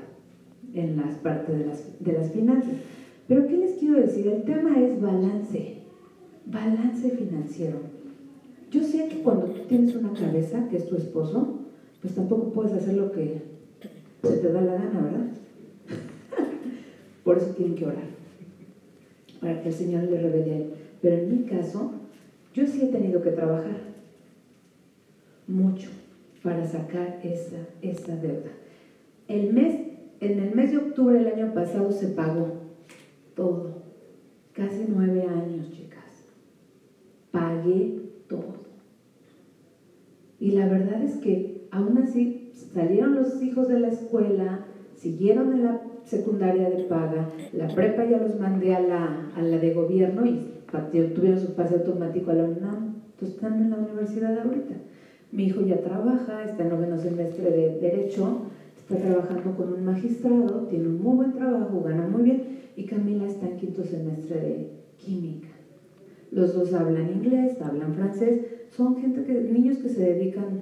en 0.73 0.97
las 0.97 1.15
partes 1.15 1.57
de 1.57 1.65
las, 1.65 1.99
de 1.99 2.13
las 2.13 2.31
finanzas. 2.31 2.73
Pero 3.27 3.47
¿qué 3.47 3.57
les 3.57 3.73
quiero 3.75 3.99
decir? 3.99 4.27
El 4.27 4.43
tema 4.43 4.79
es 4.79 4.99
balance, 4.99 5.77
balance 6.45 7.09
financiero. 7.11 7.77
Yo 8.71 8.83
sé 8.83 9.07
que 9.07 9.21
cuando 9.21 9.47
tú 9.47 9.61
tienes 9.67 9.95
una 9.95 10.13
cabeza, 10.13 10.67
que 10.67 10.77
es 10.77 10.87
tu 10.87 10.95
esposo, 10.95 11.59
pues 12.01 12.15
tampoco 12.15 12.51
puedes 12.51 12.73
hacer 12.73 12.95
lo 12.95 13.11
que 13.11 13.41
se 14.23 14.37
te 14.37 14.51
da 14.51 14.61
la 14.61 14.73
gana, 14.73 15.01
¿verdad? 15.01 15.27
Por 17.23 17.37
eso 17.37 17.53
tienen 17.55 17.75
que 17.75 17.85
orar, 17.85 18.09
para 19.39 19.61
que 19.61 19.69
el 19.69 19.73
Señor 19.73 20.03
le 20.03 20.21
revele. 20.21 20.67
Pero 21.01 21.17
en 21.17 21.29
mi 21.29 21.43
caso, 21.43 21.93
yo 22.53 22.65
sí 22.65 22.83
he 22.83 22.87
tenido 22.87 23.21
que 23.21 23.31
trabajar 23.31 23.77
mucho 25.47 25.89
para 26.43 26.65
sacar 26.65 27.19
esa, 27.23 27.57
esa 27.81 28.15
deuda. 28.15 28.51
El 29.27 29.53
mes, 29.53 29.79
en 30.19 30.39
el 30.39 30.55
mes 30.55 30.71
de 30.71 30.77
octubre 30.77 31.17
del 31.19 31.33
año 31.33 31.53
pasado 31.53 31.91
se 31.91 32.07
pagó 32.07 32.53
todo. 33.35 33.83
Casi 34.53 34.85
nueve 34.87 35.23
años, 35.23 35.71
chicas. 35.71 36.25
Pagué 37.31 37.99
todo. 38.27 38.59
Y 40.39 40.51
la 40.51 40.67
verdad 40.67 41.03
es 41.03 41.17
que 41.17 41.67
aún 41.71 41.97
así 41.97 42.51
salieron 42.73 43.15
los 43.15 43.41
hijos 43.41 43.67
de 43.67 43.79
la 43.79 43.89
escuela, 43.89 44.65
siguieron 44.95 45.53
en 45.53 45.63
la 45.65 45.81
secundaria 46.05 46.69
de 46.69 46.83
paga, 46.85 47.29
la 47.53 47.67
prepa 47.67 48.05
ya 48.05 48.17
los 48.17 48.39
mandé 48.39 48.73
a 48.73 48.79
la, 48.79 49.31
a 49.35 49.41
la 49.41 49.57
de 49.57 49.73
gobierno 49.73 50.25
y 50.25 50.58
tuvieron 51.15 51.39
su 51.39 51.53
pase 51.53 51.75
automático 51.75 52.31
a 52.31 52.35
la 52.35 52.43
UNAM, 52.43 52.95
entonces 53.11 53.35
están 53.35 53.61
en 53.61 53.69
la 53.71 53.77
universidad 53.77 54.39
ahorita. 54.39 54.75
Mi 55.31 55.45
hijo 55.45 55.61
ya 55.61 55.81
trabaja, 55.81 56.43
está 56.43 56.63
en 56.63 56.69
noveno 56.69 56.97
semestre 56.97 57.51
de 57.51 57.79
Derecho, 57.79 58.41
está 58.77 58.97
trabajando 58.97 59.55
con 59.55 59.73
un 59.73 59.85
magistrado, 59.85 60.67
tiene 60.67 60.87
un 60.87 61.01
muy 61.01 61.15
buen 61.17 61.33
trabajo, 61.33 61.81
gana 61.81 62.07
muy 62.07 62.23
bien, 62.23 62.43
y 62.75 62.83
Camila 62.85 63.25
está 63.25 63.47
en 63.47 63.57
quinto 63.57 63.83
semestre 63.83 64.39
de 64.39 64.69
Química. 64.97 65.49
Los 66.31 66.53
dos 66.53 66.73
hablan 66.73 67.11
inglés, 67.11 67.61
hablan 67.61 67.93
francés, 67.93 68.41
son 68.75 68.97
gente 68.97 69.23
que, 69.23 69.33
niños 69.33 69.77
que 69.79 69.89
se 69.89 70.01
dedican 70.01 70.61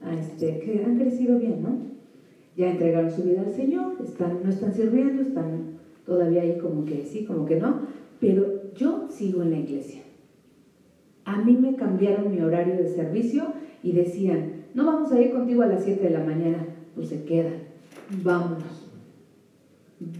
a 0.00 0.14
este, 0.14 0.58
que 0.60 0.84
han 0.84 0.98
crecido 0.98 1.38
bien, 1.38 1.62
¿no? 1.62 1.92
Ya 2.56 2.70
entregaron 2.70 3.10
su 3.10 3.22
vida 3.22 3.42
al 3.42 3.52
Señor, 3.52 3.94
están, 4.04 4.40
no 4.44 4.50
están 4.50 4.74
sirviendo, 4.74 5.22
están 5.22 5.78
todavía 6.04 6.42
ahí 6.42 6.58
como 6.58 6.84
que 6.84 7.04
sí, 7.04 7.24
como 7.24 7.46
que 7.46 7.56
no, 7.56 7.80
pero 8.20 8.61
yo 8.76 9.08
sigo 9.10 9.42
en 9.42 9.50
la 9.50 9.58
iglesia. 9.58 10.02
A 11.24 11.38
mí 11.38 11.56
me 11.56 11.76
cambiaron 11.76 12.32
mi 12.32 12.40
horario 12.40 12.76
de 12.76 12.88
servicio 12.88 13.44
y 13.82 13.92
decían, 13.92 14.64
no 14.74 14.86
vamos 14.86 15.12
a 15.12 15.20
ir 15.20 15.32
contigo 15.32 15.62
a 15.62 15.66
las 15.66 15.84
7 15.84 16.02
de 16.02 16.10
la 16.10 16.24
mañana, 16.24 16.66
pues 16.94 17.08
se 17.08 17.24
quedan, 17.24 17.54
vámonos, 18.22 18.88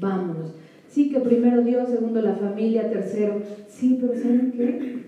vámonos. 0.00 0.54
Sí, 0.88 1.11
que 1.11 1.21
primero 1.21 1.62
Dios, 1.62 1.88
segundo 1.88 2.21
la 2.21 2.35
familia, 2.35 2.90
tercero, 2.90 3.40
sí, 3.68 3.99
pero 4.00 4.14
¿saben 4.14 4.52
qué? 4.52 5.02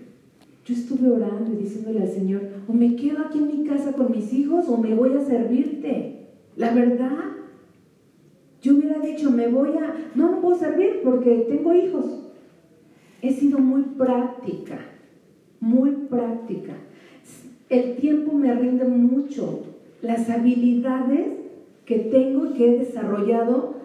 Yo 0.65 0.73
estuve 0.73 1.11
orando 1.11 1.53
y 1.53 1.57
diciéndole 1.57 2.01
al 2.01 2.09
Señor, 2.09 2.41
o 2.67 2.73
me 2.73 2.95
quedo 2.95 3.19
aquí 3.19 3.37
en 3.37 3.47
mi 3.47 3.67
casa 3.67 3.93
con 3.93 4.11
mis 4.11 4.33
hijos 4.33 4.67
o 4.67 4.77
me 4.77 4.95
voy 4.95 5.13
a 5.13 5.21
servirte. 5.21 6.25
La 6.57 6.73
verdad, 6.73 7.35
yo 8.61 8.75
hubiera 8.75 8.97
dicho, 8.99 9.29
me 9.29 9.47
voy 9.47 9.77
a, 9.77 9.93
no, 10.15 10.31
no 10.31 10.41
puedo 10.41 10.57
servir 10.57 11.01
porque 11.03 11.45
tengo 11.47 11.71
hijos 11.73 12.24
he 13.21 13.31
sido 13.31 13.59
muy 13.59 13.81
práctica, 13.83 14.77
muy 15.59 15.91
práctica. 16.09 16.73
El 17.69 17.95
tiempo 17.95 18.33
me 18.33 18.53
rinde 18.53 18.85
mucho. 18.85 19.63
Las 20.01 20.29
habilidades 20.29 21.27
que 21.85 21.99
tengo 21.99 22.47
y 22.47 22.53
que 22.53 22.75
he 22.75 22.79
desarrollado, 22.79 23.75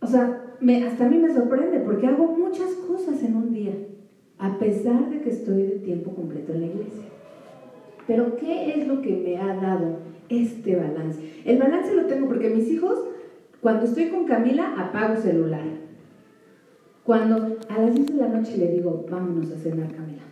o 0.00 0.06
sea, 0.06 0.42
hasta 0.86 1.06
a 1.06 1.08
mí 1.08 1.18
me 1.18 1.32
sorprende 1.32 1.80
porque 1.80 2.06
hago 2.06 2.26
muchas 2.36 2.70
cosas 2.86 3.22
en 3.22 3.36
un 3.36 3.52
día, 3.52 3.74
a 4.38 4.58
pesar 4.58 5.10
de 5.10 5.20
que 5.20 5.30
estoy 5.30 5.62
de 5.62 5.78
tiempo 5.78 6.14
completo 6.14 6.52
en 6.52 6.60
la 6.60 6.66
iglesia. 6.66 7.04
Pero 8.06 8.36
¿qué 8.36 8.74
es 8.74 8.86
lo 8.86 9.00
que 9.02 9.10
me 9.16 9.38
ha 9.38 9.54
dado 9.56 9.98
este 10.28 10.76
balance? 10.76 11.20
El 11.44 11.58
balance 11.58 11.94
lo 11.94 12.06
tengo 12.06 12.28
porque 12.28 12.50
mis 12.50 12.68
hijos, 12.70 12.98
cuando 13.60 13.84
estoy 13.84 14.08
con 14.08 14.24
Camila, 14.24 14.74
apago 14.76 15.20
celular. 15.20 15.81
Cuando 17.04 17.58
a 17.68 17.78
las 17.78 17.94
10 17.94 18.06
de 18.06 18.14
la 18.14 18.28
noche 18.28 18.56
le 18.56 18.72
digo, 18.72 19.06
vámonos 19.10 19.50
a 19.50 19.58
cenar, 19.58 19.92
Camila. 19.92 20.22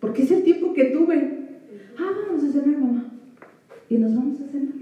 Porque 0.00 0.22
es 0.22 0.30
el 0.30 0.44
tiempo 0.44 0.72
que 0.72 0.84
tuve. 0.86 1.60
Ah, 1.98 2.10
vamos 2.26 2.44
a 2.44 2.52
cenar, 2.52 2.78
mamá. 2.78 3.12
Y 3.88 3.98
nos 3.98 4.14
vamos 4.14 4.40
a 4.40 4.46
cenar. 4.46 4.74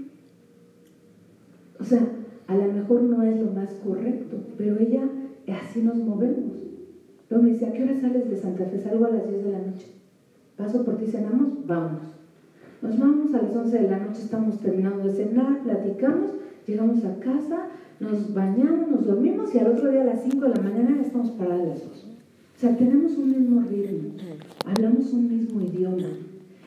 O 1.79 1.83
sea, 1.83 2.07
a 2.47 2.55
lo 2.55 2.71
mejor 2.71 3.01
no 3.01 3.23
es 3.23 3.39
lo 3.39 3.51
más 3.51 3.73
correcto, 3.83 4.37
pero 4.57 4.77
ella, 4.79 5.03
así 5.61 5.81
nos 5.81 5.97
movemos. 5.97 6.57
Luego 7.29 7.43
me 7.43 7.51
dice, 7.51 7.65
¿a 7.65 7.73
qué 7.73 7.83
hora 7.83 7.99
sales 7.99 8.29
de 8.29 8.37
Santa 8.37 8.65
Fe? 8.65 8.79
Salgo 8.79 9.05
a 9.05 9.09
las 9.09 9.27
10 9.27 9.45
de 9.45 9.51
la 9.51 9.59
noche. 9.59 9.87
Paso 10.55 10.85
por 10.85 10.97
ti, 10.97 11.07
cenamos, 11.07 11.65
vámonos. 11.65 12.13
Nos 12.81 12.99
vamos 12.99 13.33
a 13.33 13.41
las 13.41 13.55
11 13.55 13.79
de 13.79 13.89
la 13.89 13.97
noche, 13.97 14.21
estamos 14.21 14.59
terminando 14.59 15.07
de 15.07 15.13
cenar, 15.13 15.63
platicamos, 15.63 16.31
llegamos 16.67 17.03
a 17.05 17.15
casa, 17.19 17.69
nos 17.99 18.33
bañamos, 18.33 18.89
nos 18.89 19.05
dormimos 19.05 19.53
y 19.53 19.59
al 19.59 19.67
otro 19.67 19.91
día 19.91 20.01
a 20.01 20.05
las 20.05 20.23
5 20.23 20.39
de 20.39 20.55
la 20.55 20.61
mañana 20.61 21.01
estamos 21.01 21.31
paradas 21.31 21.67
las 21.67 21.83
dos. 21.83 22.05
O 22.55 22.59
sea, 22.59 22.75
tenemos 22.77 23.13
un 23.17 23.31
mismo 23.31 23.61
ritmo, 23.61 24.13
hablamos 24.65 25.11
un 25.13 25.29
mismo 25.29 25.61
idioma. 25.61 26.09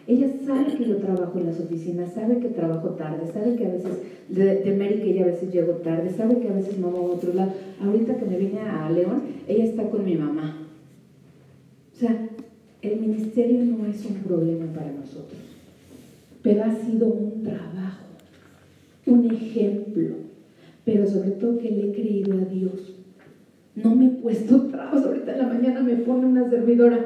Ella 0.06 0.28
sabe 0.47 0.76
que 0.76 0.85
yo 0.88 0.97
trabajo 0.99 1.38
en 1.38 1.47
las 1.47 1.59
oficinas, 1.59 2.14
sabe 2.14 2.38
que 2.38 2.49
trabajo 2.49 2.90
tarde, 2.90 3.30
sabe 3.33 3.56
que 3.56 3.66
a 3.66 3.71
veces, 3.71 3.99
de, 4.28 4.61
de 4.61 4.76
Mary 4.76 5.00
que 5.00 5.11
ella 5.11 5.25
a 5.25 5.28
veces 5.28 5.52
llego 5.52 5.73
tarde, 5.75 6.11
sabe 6.11 6.38
que 6.38 6.49
a 6.49 6.52
veces 6.52 6.78
no 6.78 6.90
voy 6.90 7.11
a 7.11 7.14
otro 7.14 7.35
lado. 7.35 7.52
Ahorita 7.80 8.16
que 8.16 8.25
me 8.25 8.38
vine 8.38 8.61
a 8.61 8.88
León, 8.90 9.23
ella 9.49 9.64
está 9.64 9.88
con 9.90 10.04
mi 10.04 10.14
mamá. 10.14 10.68
O 11.92 11.99
sea, 11.99 12.28
el 12.83 13.00
ministerio 13.00 13.64
no 13.64 13.87
es 13.87 14.04
un 14.04 14.16
problema 14.16 14.73
para 14.73 14.92
nosotros, 14.92 15.40
pero 16.42 16.64
ha 16.64 16.75
sido 16.76 17.06
un 17.06 17.42
trabajo, 17.42 18.04
un 19.06 19.30
ejemplo, 19.30 20.25
pero 20.87 21.05
sobre 21.05 21.33
todo 21.33 21.59
que 21.59 21.69
le 21.69 21.88
he 21.88 21.93
creído 21.93 22.33
a 22.33 22.45
Dios. 22.45 22.95
No 23.75 23.95
me 23.95 24.07
he 24.07 24.11
puesto 24.11 24.62
trabas, 24.71 25.05
ahorita 25.05 25.33
en 25.33 25.38
la 25.38 25.49
mañana 25.49 25.83
me 25.83 25.97
pone 25.97 26.25
una 26.25 26.49
servidora, 26.49 27.05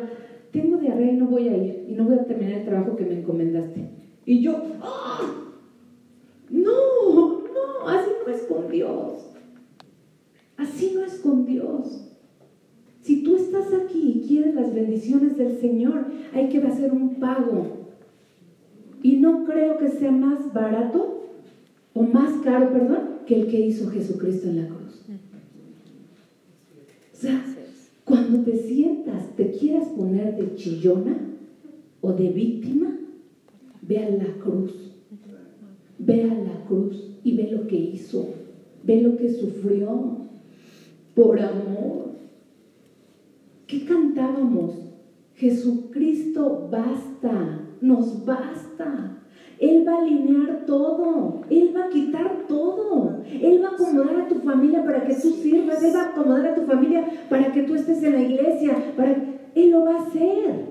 tengo 0.52 0.76
diarrea 0.76 1.12
y 1.12 1.16
no 1.16 1.26
voy 1.26 1.48
a 1.48 1.56
ir, 1.56 1.86
y 1.88 1.94
no 1.94 2.04
voy 2.04 2.18
a 2.18 2.24
terminar 2.24 2.58
el 2.58 2.66
trabajo 2.66 2.94
que 2.94 3.06
me 3.06 3.18
encomendaste. 3.18 3.80
Y 4.26 4.42
yo, 4.42 4.62
¡ah! 4.82 5.22
No, 6.50 7.40
no, 7.40 7.88
así 7.88 8.10
no 8.24 8.32
es 8.32 8.42
con 8.42 8.70
Dios. 8.70 9.32
Así 10.58 10.92
no 10.94 11.02
es 11.02 11.14
con 11.14 11.46
Dios. 11.46 12.06
Si 13.00 13.22
tú 13.22 13.36
estás 13.36 13.72
aquí 13.72 14.12
y 14.16 14.28
quieres 14.28 14.54
las 14.54 14.74
bendiciones 14.74 15.38
del 15.38 15.58
Señor, 15.58 16.04
hay 16.34 16.50
que 16.50 16.58
hacer 16.58 16.92
un 16.92 17.14
pago. 17.14 17.78
Y 19.02 19.16
no 19.16 19.44
creo 19.46 19.78
que 19.78 19.88
sea 19.88 20.10
más 20.12 20.52
barato 20.52 21.22
o 21.94 22.02
más 22.02 22.32
caro, 22.44 22.70
perdón, 22.72 23.09
que 23.30 23.36
el 23.42 23.46
que 23.46 23.60
hizo 23.60 23.88
Jesucristo 23.90 24.48
en 24.48 24.56
la 24.56 24.66
cruz. 24.66 25.04
O 27.12 27.16
sea, 27.16 27.44
cuando 28.04 28.42
te 28.42 28.56
sientas, 28.56 29.36
te 29.36 29.52
quieras 29.52 29.86
poner 29.90 30.36
de 30.36 30.56
chillona 30.56 31.16
o 32.00 32.12
de 32.12 32.28
víctima, 32.30 32.98
ve 33.82 33.98
a 33.98 34.10
la 34.10 34.34
cruz. 34.42 34.74
Ve 36.00 36.24
a 36.24 36.34
la 36.34 36.64
cruz 36.66 37.08
y 37.22 37.36
ve 37.36 37.52
lo 37.52 37.68
que 37.68 37.76
hizo. 37.76 38.30
Ve 38.82 39.00
lo 39.00 39.16
que 39.16 39.32
sufrió 39.32 40.26
por 41.14 41.38
amor. 41.38 42.16
¿Qué 43.68 43.84
cantábamos? 43.84 44.74
Jesucristo 45.36 46.68
basta, 46.68 47.76
nos 47.80 48.24
basta. 48.24 49.19
Él 49.60 49.86
va 49.86 49.92
a 49.92 49.98
alinear 50.00 50.64
todo, 50.66 51.42
Él 51.50 51.72
va 51.76 51.84
a 51.84 51.88
quitar 51.90 52.46
todo, 52.48 53.18
Él 53.30 53.62
va 53.62 53.68
a 53.68 53.72
acomodar 53.72 54.20
a 54.22 54.28
tu 54.28 54.36
familia 54.36 54.82
para 54.82 55.04
que 55.04 55.14
tú 55.14 55.30
sirvas, 55.32 55.82
Él 55.82 55.94
va 55.94 56.00
a 56.00 56.08
acomodar 56.08 56.46
a 56.46 56.54
tu 56.54 56.62
familia 56.62 57.04
para 57.28 57.52
que 57.52 57.64
tú 57.64 57.74
estés 57.74 58.02
en 58.02 58.14
la 58.14 58.22
iglesia. 58.22 58.74
Él 59.54 59.70
lo 59.70 59.84
va 59.84 59.96
a 59.96 60.02
hacer. 60.02 60.70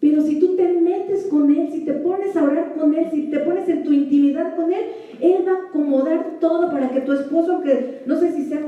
Pero 0.00 0.20
si 0.20 0.38
tú 0.38 0.54
te 0.54 0.70
metes 0.80 1.28
con 1.28 1.50
Él, 1.50 1.70
si 1.72 1.86
te 1.86 1.94
pones 1.94 2.36
a 2.36 2.42
orar 2.42 2.74
con 2.74 2.94
Él, 2.94 3.06
si 3.10 3.30
te 3.30 3.38
pones 3.38 3.66
en 3.70 3.84
tu 3.84 3.92
intimidad 3.92 4.54
con 4.54 4.70
Él, 4.70 4.84
Él 5.18 5.44
va 5.46 5.52
a 5.52 5.68
acomodar 5.68 6.38
todo 6.40 6.70
para 6.70 6.90
que 6.90 7.00
tu 7.00 7.12
esposo, 7.12 7.62
que 7.62 8.02
no 8.04 8.16
sé 8.16 8.32
si 8.32 8.44
sea 8.44 8.60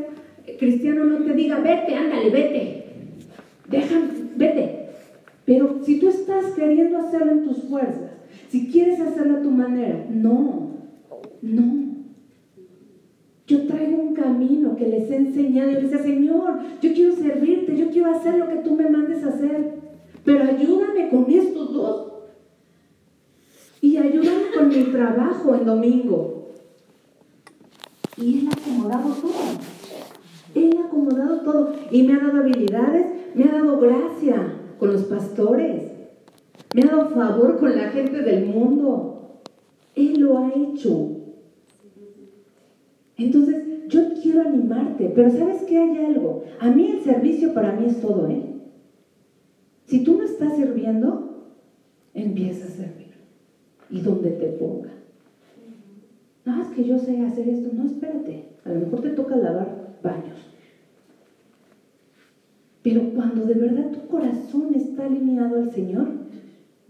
cristiano, 0.58 1.04
no 1.04 1.18
te 1.26 1.34
diga, 1.34 1.58
vete, 1.58 1.94
ándale, 1.94 2.30
vete, 2.30 2.84
déjame, 3.68 4.06
vete. 4.36 4.88
Pero 5.44 5.80
si 5.82 6.00
tú 6.00 6.08
estás 6.08 6.46
queriendo 6.52 6.98
hacerlo 6.98 7.32
en 7.32 7.44
tus 7.44 7.64
fuerzas, 7.64 8.13
si 8.54 8.68
quieres 8.68 9.00
hacerlo 9.00 9.38
a 9.38 9.42
tu 9.42 9.50
manera, 9.50 10.06
no, 10.08 10.70
no. 11.42 11.74
Yo 13.48 13.66
traigo 13.66 14.00
un 14.00 14.14
camino 14.14 14.76
que 14.76 14.86
les 14.86 15.10
he 15.10 15.16
enseñado 15.16 15.72
y 15.72 15.74
les 15.74 15.90
decía, 15.90 16.04
Señor, 16.04 16.60
yo 16.80 16.92
quiero 16.92 17.16
servirte, 17.16 17.76
yo 17.76 17.90
quiero 17.90 18.14
hacer 18.14 18.36
lo 18.36 18.48
que 18.48 18.58
tú 18.58 18.76
me 18.76 18.88
mandes 18.88 19.24
a 19.24 19.30
hacer, 19.30 19.74
pero 20.24 20.44
ayúdame 20.44 21.08
con 21.08 21.28
estos 21.28 21.72
dos. 21.74 22.12
Y 23.80 23.96
ayúdame 23.96 24.44
con 24.56 24.68
mi 24.68 24.84
trabajo 24.84 25.56
en 25.56 25.66
domingo. 25.66 26.52
Y 28.16 28.38
Él 28.38 28.48
ha 28.52 28.56
acomodado 28.56 29.14
todo. 29.14 29.32
Él 30.54 30.78
ha 30.80 30.86
acomodado 30.86 31.40
todo. 31.40 31.72
Y 31.90 32.04
me 32.04 32.12
ha 32.12 32.18
dado 32.18 32.38
habilidades, 32.38 33.06
me 33.34 33.46
ha 33.46 33.52
dado 33.52 33.80
gracia 33.80 34.60
con 34.78 34.92
los 34.92 35.02
pastores. 35.02 35.83
Me 36.74 36.82
ha 36.82 36.86
dado 36.86 37.08
favor 37.10 37.56
con 37.60 37.76
la 37.76 37.90
gente 37.90 38.20
del 38.22 38.46
mundo. 38.46 39.42
Él 39.94 40.18
lo 40.18 40.38
ha 40.38 40.52
hecho. 40.52 41.18
Entonces, 43.16 43.88
yo 43.88 44.12
quiero 44.20 44.40
animarte, 44.40 45.12
pero 45.14 45.30
¿sabes 45.30 45.62
qué 45.68 45.78
hay 45.78 46.04
algo? 46.04 46.42
A 46.58 46.72
mí 46.72 46.90
el 46.90 47.04
servicio 47.04 47.54
para 47.54 47.76
mí 47.76 47.86
es 47.86 48.00
todo, 48.00 48.28
¿eh? 48.28 48.42
Si 49.86 50.02
tú 50.02 50.18
no 50.18 50.24
estás 50.24 50.56
sirviendo, 50.56 51.52
empieza 52.12 52.64
a 52.64 52.70
servir. 52.70 53.12
Y 53.88 54.00
donde 54.00 54.30
te 54.30 54.46
ponga. 54.46 54.90
No, 56.44 56.60
es 56.60 56.68
que 56.70 56.82
yo 56.82 56.98
sé 56.98 57.20
hacer 57.20 57.48
esto. 57.50 57.70
No, 57.72 57.86
espérate. 57.86 58.46
A 58.64 58.70
lo 58.70 58.80
mejor 58.80 59.00
te 59.00 59.10
toca 59.10 59.36
lavar 59.36 59.96
baños. 60.02 60.38
Pero 62.82 63.10
cuando 63.14 63.46
de 63.46 63.54
verdad 63.54 63.92
tu 63.92 64.08
corazón 64.08 64.74
está 64.74 65.06
alineado 65.06 65.62
al 65.62 65.70
Señor, 65.70 66.24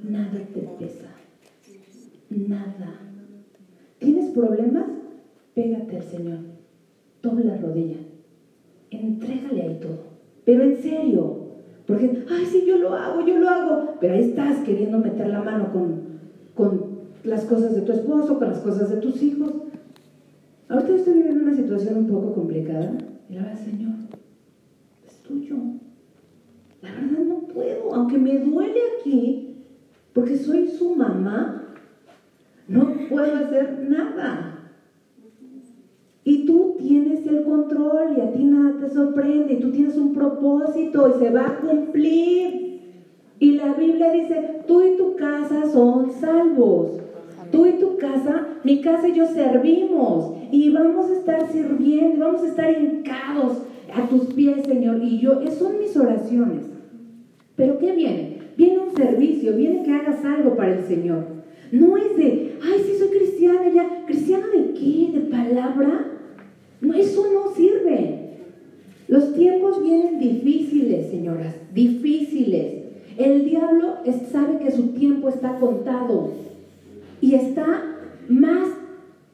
nada 0.09 0.39
te 0.53 0.61
pesa. 0.79 1.09
Nada. 2.31 3.01
¿Tienes 3.99 4.31
problemas? 4.31 4.87
Pégate 5.55 5.97
al 5.97 6.03
Señor. 6.03 6.39
Dobla 7.23 7.45
la 7.45 7.57
rodilla. 7.59 7.97
Entrégale 8.91 9.63
ahí 9.63 9.79
todo. 9.81 9.99
Pero 10.45 10.63
en 10.65 10.77
serio. 10.83 11.45
Porque, 11.87 12.25
ay, 12.31 12.47
sí, 12.47 12.65
yo 12.67 12.79
lo 12.79 12.95
hago, 12.95 13.27
yo 13.27 13.39
lo 13.39 13.49
hago. 13.49 13.95
Pero 14.01 14.15
ahí 14.15 14.23
estás 14.23 14.65
queriendo 14.65 14.99
meter 14.99 15.29
la 15.29 15.43
mano 15.43 15.73
con, 15.73 16.03
con 16.55 16.95
las 17.25 17.45
cosas 17.45 17.75
de 17.75 17.83
tu 17.83 17.93
esposo, 17.93 18.39
con 18.39 18.49
las 18.49 18.61
cosas 18.61 18.91
de 18.91 18.97
tus 18.97 19.23
hijos. 19.23 19.53
Ahorita 20.69 20.89
yo 20.89 20.97
estoy 20.97 21.15
viviendo 21.15 21.45
una 21.45 21.55
situación 21.55 21.97
un 21.99 22.07
poco 22.09 22.35
complicada. 22.35 22.97
Y 23.29 23.35
la 23.35 23.43
verdad, 23.43 23.65
Señor, 23.65 23.95
es 25.07 25.15
tuyo. 25.23 25.57
La 26.83 26.93
verdad 26.93 27.25
no 27.25 27.41
puedo, 27.49 27.95
aunque 27.95 28.19
me 28.19 28.39
duele 28.39 28.81
aquí, 28.99 29.54
porque 30.15 30.37
soy 30.37 30.69
su 30.69 30.95
mamá, 30.95 31.75
no 32.69 32.95
puedo 33.11 33.35
hacer 33.35 33.87
nada. 33.89 34.51
Y 36.23 36.47
tú 36.47 36.77
tienes 36.79 37.27
el 37.27 37.45
control 37.45 38.17
y 38.17 38.21
a 38.23 38.33
ti 38.33 38.45
nada 38.45 38.79
te 38.81 38.89
sorprende 38.89 39.55
y 39.55 39.61
tú 39.61 39.71
tienes 39.73 39.97
un 39.97 40.15
propósito 40.15 41.09
y 41.09 41.19
se 41.19 41.31
va 41.31 41.47
a 41.47 41.59
cumplir. 41.59 42.81
Y 43.39 43.53
la 43.53 43.75
Biblia 43.75 44.11
dice, 44.13 44.63
tú 44.67 44.83
y 44.83 44.97
tu 44.97 45.17
casa 45.17 45.71
son 45.71 46.13
salvos. 46.13 46.93
Tú 47.51 47.67
y 47.67 47.73
tu 47.73 47.99
casa, 47.99 48.47
mi 48.65 48.81
casa 48.81 49.09
y 49.09 49.15
yo 49.15 49.27
servimos 49.27 50.35
y 50.51 50.71
vamos 50.71 51.11
a 51.11 51.15
estar 51.15 51.53
sirviendo, 51.53 52.25
vamos 52.25 52.43
a 52.43 52.49
estar 52.49 52.71
hincados 52.71 53.59
a 53.93 54.09
tus 54.09 54.33
pies, 54.35 54.65
Señor. 54.65 55.03
Y 55.03 55.19
yo, 55.19 55.41
son 55.51 55.79
mis 55.79 55.97
oraciones. 55.97 56.65
Pero 57.57 57.79
¿qué 57.79 57.93
viene? 57.93 58.44
Viene 58.57 58.79
un 58.79 58.95
servicio, 58.95 59.57
viene 59.57 59.83
que 59.83 59.93
hagas 59.93 60.25
algo 60.25 60.57
para 60.57 60.79
el 60.79 60.85
Señor. 60.85 61.25
No 61.73 61.97
es 61.97 62.17
de, 62.17 62.59
ay, 62.63 62.83
sí 62.85 62.99
soy 62.99 63.09
cristiana 63.09 63.69
ya. 63.75 64.05
¿Cristiana 64.07 64.47
de 64.47 64.73
qué? 64.75 65.11
¿De 65.13 65.21
palabra? 65.31 66.07
No, 66.81 66.95
eso 66.95 67.27
no 67.33 67.53
sirve. 67.55 68.21
Los 69.09 69.35
tiempos 69.35 69.83
vienen 69.83 70.19
difíciles, 70.19 71.11
señoras, 71.11 71.55
difíciles. 71.73 72.85
El 73.17 73.45
diablo 73.45 73.97
sabe 74.31 74.59
que 74.59 74.71
su 74.71 74.89
tiempo 74.89 75.29
está 75.29 75.59
contado 75.59 76.33
y 77.21 77.35
está 77.35 77.83
más 78.29 78.69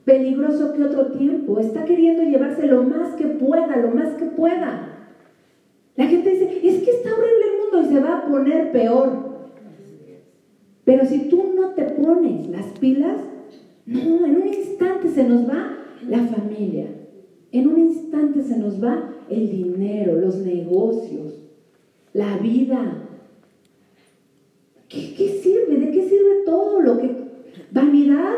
peligroso 0.05 0.73
que 0.75 0.85
otro 0.85 1.13
tiempo. 1.13 1.59
Está 1.59 1.85
queriendo 1.85 2.23
llevarse 2.23 2.67
lo 2.67 2.83
más 2.83 3.15
que 3.15 3.27
pueda, 3.27 3.77
lo 3.77 3.91
más 3.91 4.15
que 4.15 4.27
pueda. 4.27 4.87
La 5.97 6.07
gente 6.07 6.31
dice, 6.31 6.61
es 6.63 6.83
que 6.83 6.91
está 6.91 7.11
horrible 7.11 7.60
mundo 7.71 7.89
se 7.89 8.01
va 8.01 8.19
a 8.19 8.27
poner 8.27 8.73
peor. 8.73 9.31
Pero 10.85 11.05
si 11.05 11.29
tú 11.29 11.53
no 11.55 11.71
te 11.71 11.85
pones 11.85 12.49
las 12.49 12.67
pilas, 12.79 13.21
no, 13.87 14.27
en 14.27 14.37
un 14.37 14.49
instante 14.49 15.09
se 15.09 15.25
nos 15.25 15.49
va 15.49 15.77
la 16.09 16.25
familia, 16.27 16.87
en 17.53 17.67
un 17.69 17.79
instante 17.79 18.43
se 18.43 18.59
nos 18.59 18.83
va 18.83 19.15
el 19.29 19.51
dinero, 19.51 20.17
los 20.17 20.39
negocios, 20.39 21.39
la 22.13 22.39
vida. 22.39 23.07
¿Qué, 24.89 25.15
qué 25.15 25.29
sirve? 25.43 25.77
¿De 25.77 25.91
qué 25.93 26.09
sirve 26.09 26.45
todo 26.45 26.81
lo 26.81 26.99
que... 26.99 27.21
Vanidad. 27.71 28.35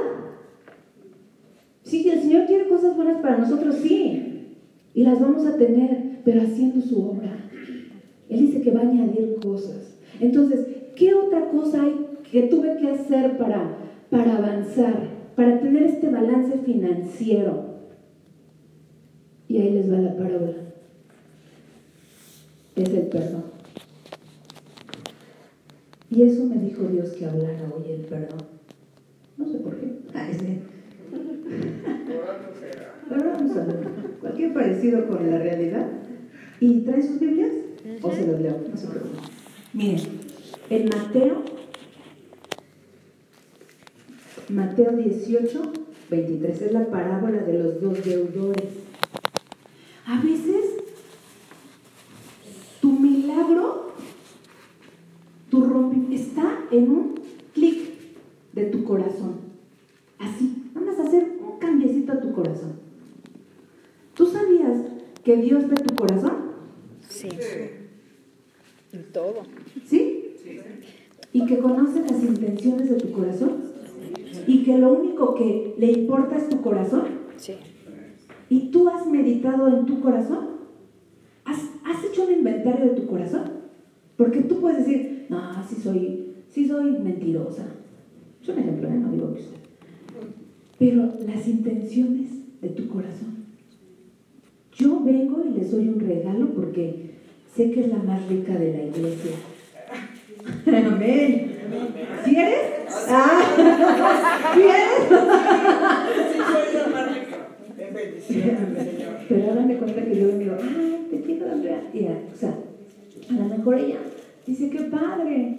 Sí, 1.83 2.09
el 2.09 2.21
Señor 2.21 2.47
quiere 2.47 2.69
cosas 2.69 2.95
buenas 2.97 3.23
para 3.23 3.39
nosotros, 3.39 3.77
sí. 3.77 4.59
Y 4.95 5.05
las 5.05 5.21
vamos 5.21 5.47
a 5.47 5.57
tener, 5.57 6.21
pero 6.25 6.43
haciendo 6.43 6.83
su 6.83 7.03
obra. 7.03 7.43
Él 8.33 8.41
dice 8.41 8.63
que 8.63 8.71
va 8.71 8.81
a 8.81 8.85
añadir 8.85 9.37
cosas. 9.43 9.95
Entonces, 10.19 10.67
¿qué 10.97 11.13
otra 11.13 11.51
cosa 11.51 11.83
hay 11.83 12.07
que 12.31 12.45
tuve 12.45 12.79
que 12.79 12.89
hacer 12.89 13.37
para, 13.37 13.77
para 14.09 14.39
avanzar, 14.39 15.09
para 15.37 15.61
tener 15.61 15.83
este 15.83 16.09
balance 16.09 16.57
financiero? 16.65 17.73
Y 19.49 19.59
ahí 19.59 19.71
les 19.73 19.93
va 19.93 19.99
la 19.99 20.17
parábola. 20.17 20.55
Es 22.75 22.89
el 22.89 23.07
perdón. 23.09 23.45
Y 26.11 26.23
eso 26.23 26.45
me 26.45 26.57
dijo 26.57 26.85
Dios 26.85 27.11
que 27.11 27.27
hablara 27.27 27.71
hoy 27.77 27.93
el 27.93 28.01
perdón. 28.01 28.41
No 29.37 29.47
sé 29.47 29.59
por 29.59 29.77
qué. 29.77 29.93
Ay, 30.15 30.33
sí. 30.33 30.59
Pero 33.11 33.25
vamos 33.27 33.57
a 33.59 33.65
ver. 33.67 33.89
Cualquier 34.23 34.55
parecido 34.55 35.07
con 35.07 35.31
la 35.31 35.39
realidad. 35.39 35.87
¿Y 36.61 36.81
traen 36.81 37.03
sus 37.03 37.21
Biblias? 37.21 37.53
O 38.03 38.11
se 38.11 38.27
los 38.27 38.41
leo, 38.41 38.61
no 38.71 38.77
se 38.77 38.87
preocupen. 38.87 39.21
Miren, 39.73 40.21
en 40.71 40.89
Mateo, 40.89 41.43
Mateo 44.49 44.93
18, 44.93 45.73
23 46.11 46.63
es 46.63 46.73
la 46.73 46.87
parábola 46.87 47.43
de 47.43 47.59
los 47.59 47.81
dos 47.81 48.05
deudores. 48.05 48.69
A 50.07 50.21
veces 50.21 50.65
tu 52.81 52.93
milagro, 52.93 53.93
tu 55.51 55.65
rompimiento, 55.65 56.15
está 56.15 56.59
en 56.71 56.91
un 56.91 57.15
clic 57.55 57.91
de 58.53 58.65
tu 58.67 58.85
corazón. 58.85 59.41
Así, 60.19 60.71
vamos 60.75 60.99
a 60.99 61.05
hacer 61.05 61.39
un 61.41 61.59
cambiecito 61.59 62.13
a 62.13 62.21
tu 62.21 62.33
corazón. 62.33 62.75
¿Tú 64.15 64.27
sabías 64.27 64.79
que 65.25 65.37
Dios 65.37 65.69
ve 65.69 65.77
tu 65.77 65.95
corazón? 65.95 66.53
Sí. 67.09 67.29
En 68.93 69.05
todo. 69.13 69.43
¿Sí? 69.87 70.37
Conoce 71.63 72.01
las 72.01 72.23
intenciones 72.23 72.91
de 72.91 72.97
tu 72.97 73.13
corazón. 73.13 73.53
Y 74.47 74.65
que 74.65 74.77
lo 74.79 74.93
único 74.93 75.35
que 75.35 75.75
le 75.79 75.93
importa 75.93 76.37
es 76.37 76.49
tu 76.49 76.61
corazón. 76.61 77.05
Sí. 77.37 77.55
¿Y 78.51 78.71
tú 78.71 78.89
has 78.89 79.07
meditado 79.07 79.69
en 79.69 79.87
tu 79.87 80.01
corazón? 80.01 80.49
¿Has, 81.45 81.61
has 81.85 82.05
hecho 82.05 82.25
un 82.25 82.33
inventario 82.33 82.87
de 82.87 83.01
tu 83.01 83.07
corazón? 83.07 83.45
Porque 84.17 84.41
tú 84.43 84.61
puedes 84.61 84.85
decir, 84.85 85.27
no, 85.29 85.41
sí 85.69 85.77
soy, 85.77 86.35
sí 86.49 86.67
soy 86.67 86.93
mentirosa. 86.99 87.65
Es 88.43 88.49
un 88.49 88.59
ejemplo, 88.59 88.89
¿eh? 88.89 88.95
no 88.95 89.13
digo 89.13 89.33
que 89.33 89.41
usted. 89.41 89.57
Pero 90.79 91.13
las 91.25 91.47
intenciones 91.47 92.61
de 92.61 92.69
tu 92.71 92.89
corazón. 92.89 93.47
Yo 94.75 95.01
vengo 95.05 95.45
y 95.45 95.59
les 95.59 95.71
doy 95.71 95.89
un 95.89 96.01
regalo 96.01 96.49
porque 96.55 97.13
sé 97.55 97.71
que 97.71 97.83
es 97.83 97.89
la 97.89 98.03
más 98.03 98.29
rica 98.29 98.59
de 98.59 98.73
la 98.73 98.83
iglesia. 98.85 99.33
Amén. 100.67 101.53
¿Sí 102.25 102.37
eres? 102.37 102.59
Ah. 103.09 103.43
¿Sí 104.55 104.61
eres? 104.63 104.93
Sí. 108.27 108.43
Pero 109.29 109.53
hagan 109.53 109.69
de 109.69 109.77
cuenta 109.77 110.05
que 110.05 110.17
yo 110.21 110.29
digo, 110.39 110.57
ay, 110.61 111.07
te 111.11 111.21
quiero 111.21 111.51
Andrea. 111.51 111.91
Y, 111.93 112.07
ah, 112.07 112.19
o 112.33 112.37
sea, 112.37 112.55
a 113.31 113.33
lo 113.33 113.45
mejor 113.45 113.79
ella 113.79 113.99
dice, 114.47 114.71
qué 114.71 114.81
padre. 114.83 115.59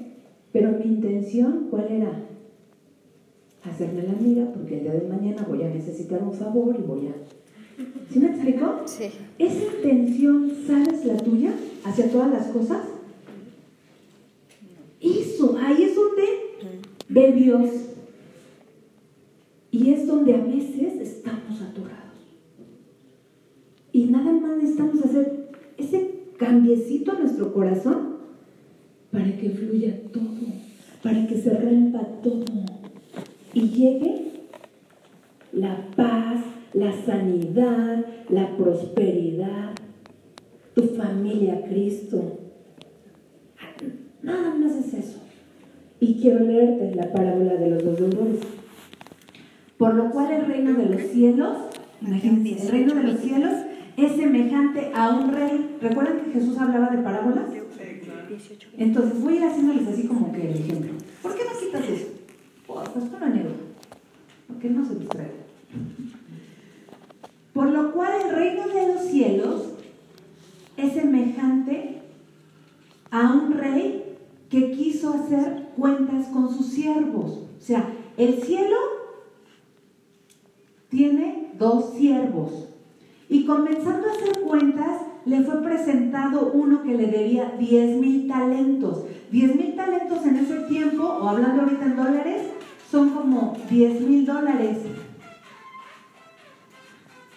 Pero 0.52 0.72
mi 0.72 0.86
intención, 0.86 1.68
¿cuál 1.70 1.88
era? 1.90 2.12
Hacerme 3.64 4.04
la 4.04 4.14
amiga 4.14 4.46
porque 4.54 4.78
el 4.78 4.84
día 4.84 4.94
de 4.94 5.08
mañana 5.08 5.46
voy 5.48 5.64
a 5.64 5.70
necesitar 5.70 6.22
un 6.22 6.34
favor 6.34 6.76
y 6.78 6.84
voy 6.84 7.08
a... 7.08 7.14
¿Sí 8.12 8.20
me 8.20 8.28
explicó? 8.28 8.82
Sí. 8.86 9.10
Esa 9.40 9.64
intención, 9.64 10.52
¿sabes 10.68 11.06
la 11.06 11.18
tuya 11.18 11.52
hacia 11.84 12.12
todas 12.12 12.32
las 12.32 12.48
cosas? 12.48 12.93
Ahí 15.66 15.84
es 15.84 15.96
donde 15.96 16.24
ve 17.10 17.32
Dios. 17.34 17.70
Y 19.72 19.92
es 19.92 20.06
donde 20.06 20.36
a 20.36 20.44
veces 20.44 21.00
estamos 21.02 21.62
atorados. 21.62 22.04
Y 23.92 24.06
nada 24.06 24.32
más 24.32 24.58
necesitamos 24.58 25.04
hacer 25.04 25.50
ese 25.78 26.24
cambiecito 26.38 27.12
a 27.12 27.20
nuestro 27.20 27.54
corazón 27.54 28.18
para 29.12 29.38
que 29.38 29.50
fluya 29.50 30.00
todo, 30.12 30.24
para 31.02 31.28
que 31.28 31.38
se 31.38 31.54
rompa 31.54 32.06
todo 32.22 32.46
y 33.54 33.62
llegue 33.70 34.32
la 35.52 35.88
paz, 35.96 36.42
la 36.74 36.92
sanidad, 37.06 38.06
la 38.30 38.58
prosperidad, 38.58 39.76
tu 40.74 40.84
familia 40.96 41.64
Cristo. 41.68 42.40
Nada 44.24 44.56
más 44.56 44.76
es 44.76 44.94
eso. 44.94 45.23
Y 46.04 46.16
quiero 46.16 46.44
leerte 46.44 46.94
la 46.96 47.10
parábola 47.14 47.54
de 47.54 47.70
los 47.70 47.86
dos 47.86 47.98
deudores. 47.98 48.42
Por 49.78 49.94
lo 49.94 50.12
cual 50.12 50.34
el 50.34 50.46
reino 50.48 50.74
de 50.74 50.88
los 50.88 51.02
cielos, 51.04 51.56
imagínense, 52.02 52.62
el 52.62 52.72
reino 52.74 52.94
de 52.94 53.04
los 53.04 53.22
cielos 53.22 53.54
es 53.96 54.12
semejante 54.12 54.92
a 54.94 55.12
un 55.16 55.32
rey. 55.32 55.78
¿Recuerdan 55.82 56.20
que 56.20 56.32
Jesús 56.32 56.58
hablaba 56.58 56.88
de 56.88 57.04
parábolas? 57.04 57.46
Entonces 58.78 59.22
voy 59.22 59.36
a 59.36 59.38
ir 59.38 59.44
haciéndoles 59.46 59.88
así 59.88 60.06
como 60.06 60.34
que 60.34 60.42
el 60.42 60.58
ejemplo. 60.58 60.92
¿Por 61.22 61.36
qué 61.36 61.44
no 61.46 61.58
quitas 61.58 61.90
eso? 61.90 62.08
Pues, 62.68 62.90
pues 62.90 63.06
con 63.06 63.24
anécdota. 63.24 63.64
Porque 64.48 64.70
no 64.72 64.86
se 64.86 64.96
distrae. 64.96 65.32
Por 67.54 67.70
lo 67.70 67.94
cual 67.94 68.12
el 68.26 68.36
reino 68.36 68.68
de 68.68 68.94
los 68.94 69.04
cielos 69.04 69.70
es 70.76 70.92
semejante 70.96 72.00
a 73.10 73.32
un 73.32 73.54
rey 73.54 74.03
que 74.54 74.70
quiso 74.70 75.16
hacer 75.16 75.70
cuentas 75.76 76.28
con 76.28 76.56
sus 76.56 76.68
siervos. 76.68 77.40
O 77.58 77.60
sea, 77.60 77.90
el 78.18 78.40
cielo 78.44 78.78
tiene 80.90 81.54
dos 81.58 81.96
siervos. 81.96 82.68
Y 83.30 83.48
comenzando 83.48 84.08
a 84.08 84.12
hacer 84.12 84.42
cuentas, 84.42 85.02
le 85.26 85.42
fue 85.42 85.64
presentado 85.64 86.52
uno 86.54 86.84
que 86.84 86.94
le 86.96 87.08
debía 87.08 87.56
10 87.58 87.98
mil 87.98 88.28
talentos. 88.28 89.06
10 89.32 89.56
mil 89.56 89.76
talentos 89.76 90.24
en 90.24 90.36
ese 90.36 90.60
tiempo, 90.68 91.04
o 91.04 91.28
hablando 91.30 91.64
ahorita 91.64 91.86
en 91.86 91.96
dólares, 91.96 92.44
son 92.92 93.10
como 93.10 93.58
10 93.72 94.02
mil 94.02 94.24
dólares. 94.24 94.78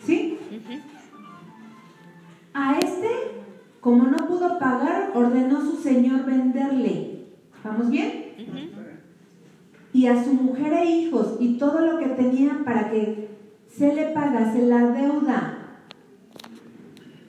¿Sí? 0.04 0.38
A 2.52 2.78
este, 2.78 3.25
como 3.86 4.02
no 4.02 4.16
pudo 4.26 4.58
pagar, 4.58 5.12
ordenó 5.14 5.60
su 5.60 5.76
señor 5.76 6.24
venderle. 6.24 7.20
¿Vamos 7.62 7.88
bien? 7.88 8.34
Y 9.92 10.06
a 10.08 10.24
su 10.24 10.34
mujer 10.34 10.72
e 10.72 10.90
hijos 10.90 11.36
y 11.38 11.56
todo 11.56 11.86
lo 11.86 11.96
que 12.00 12.06
tenía 12.06 12.64
para 12.64 12.90
que 12.90 13.28
se 13.68 13.94
le 13.94 14.06
pagase 14.06 14.66
la 14.66 14.88
deuda. 14.88 15.58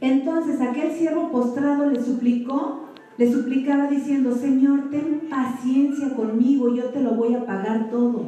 Entonces 0.02 0.60
aquel 0.60 0.93
siervo 0.93 1.30
postrado 1.30 1.91
le 1.91 2.04
suplicó, 2.04 2.88
le 3.20 3.32
suplicaba 3.32 3.86
diciendo, 3.86 4.36
Señor, 4.36 4.89
ten 4.89 5.30
paciencia 5.30 6.15
conmigo, 6.15 6.74
yo 6.74 6.86
te 6.86 7.02
lo 7.02 7.12
voy 7.12 7.36
a 7.36 7.46
pagar 7.46 7.91
todo. 7.91 8.26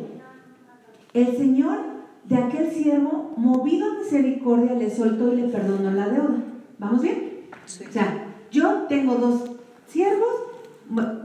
El 1.15 1.35
Señor 1.35 1.79
de 2.25 2.35
aquel 2.35 2.69
siervo, 2.69 3.33
movido 3.37 3.87
a 3.87 4.03
misericordia, 4.03 4.75
le 4.75 4.91
soltó 4.91 5.33
y 5.33 5.37
le 5.37 5.47
perdonó 5.47 5.89
la 5.89 6.09
deuda. 6.09 6.43
¿Vamos 6.77 7.01
bien? 7.01 7.28
Sí. 7.69 7.85
O 7.87 7.91
sea, 7.91 8.35
yo 8.51 8.85
tengo 8.89 9.15
dos 9.15 9.51
siervos, 9.87 10.29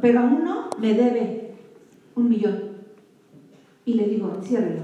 pero 0.02 0.20
a 0.20 0.24
uno 0.24 0.68
me 0.78 0.92
debe 0.92 1.54
un 2.14 2.28
millón. 2.28 2.74
Y 3.86 3.94
le 3.94 4.08
digo, 4.08 4.32
enciérrelo. 4.36 4.82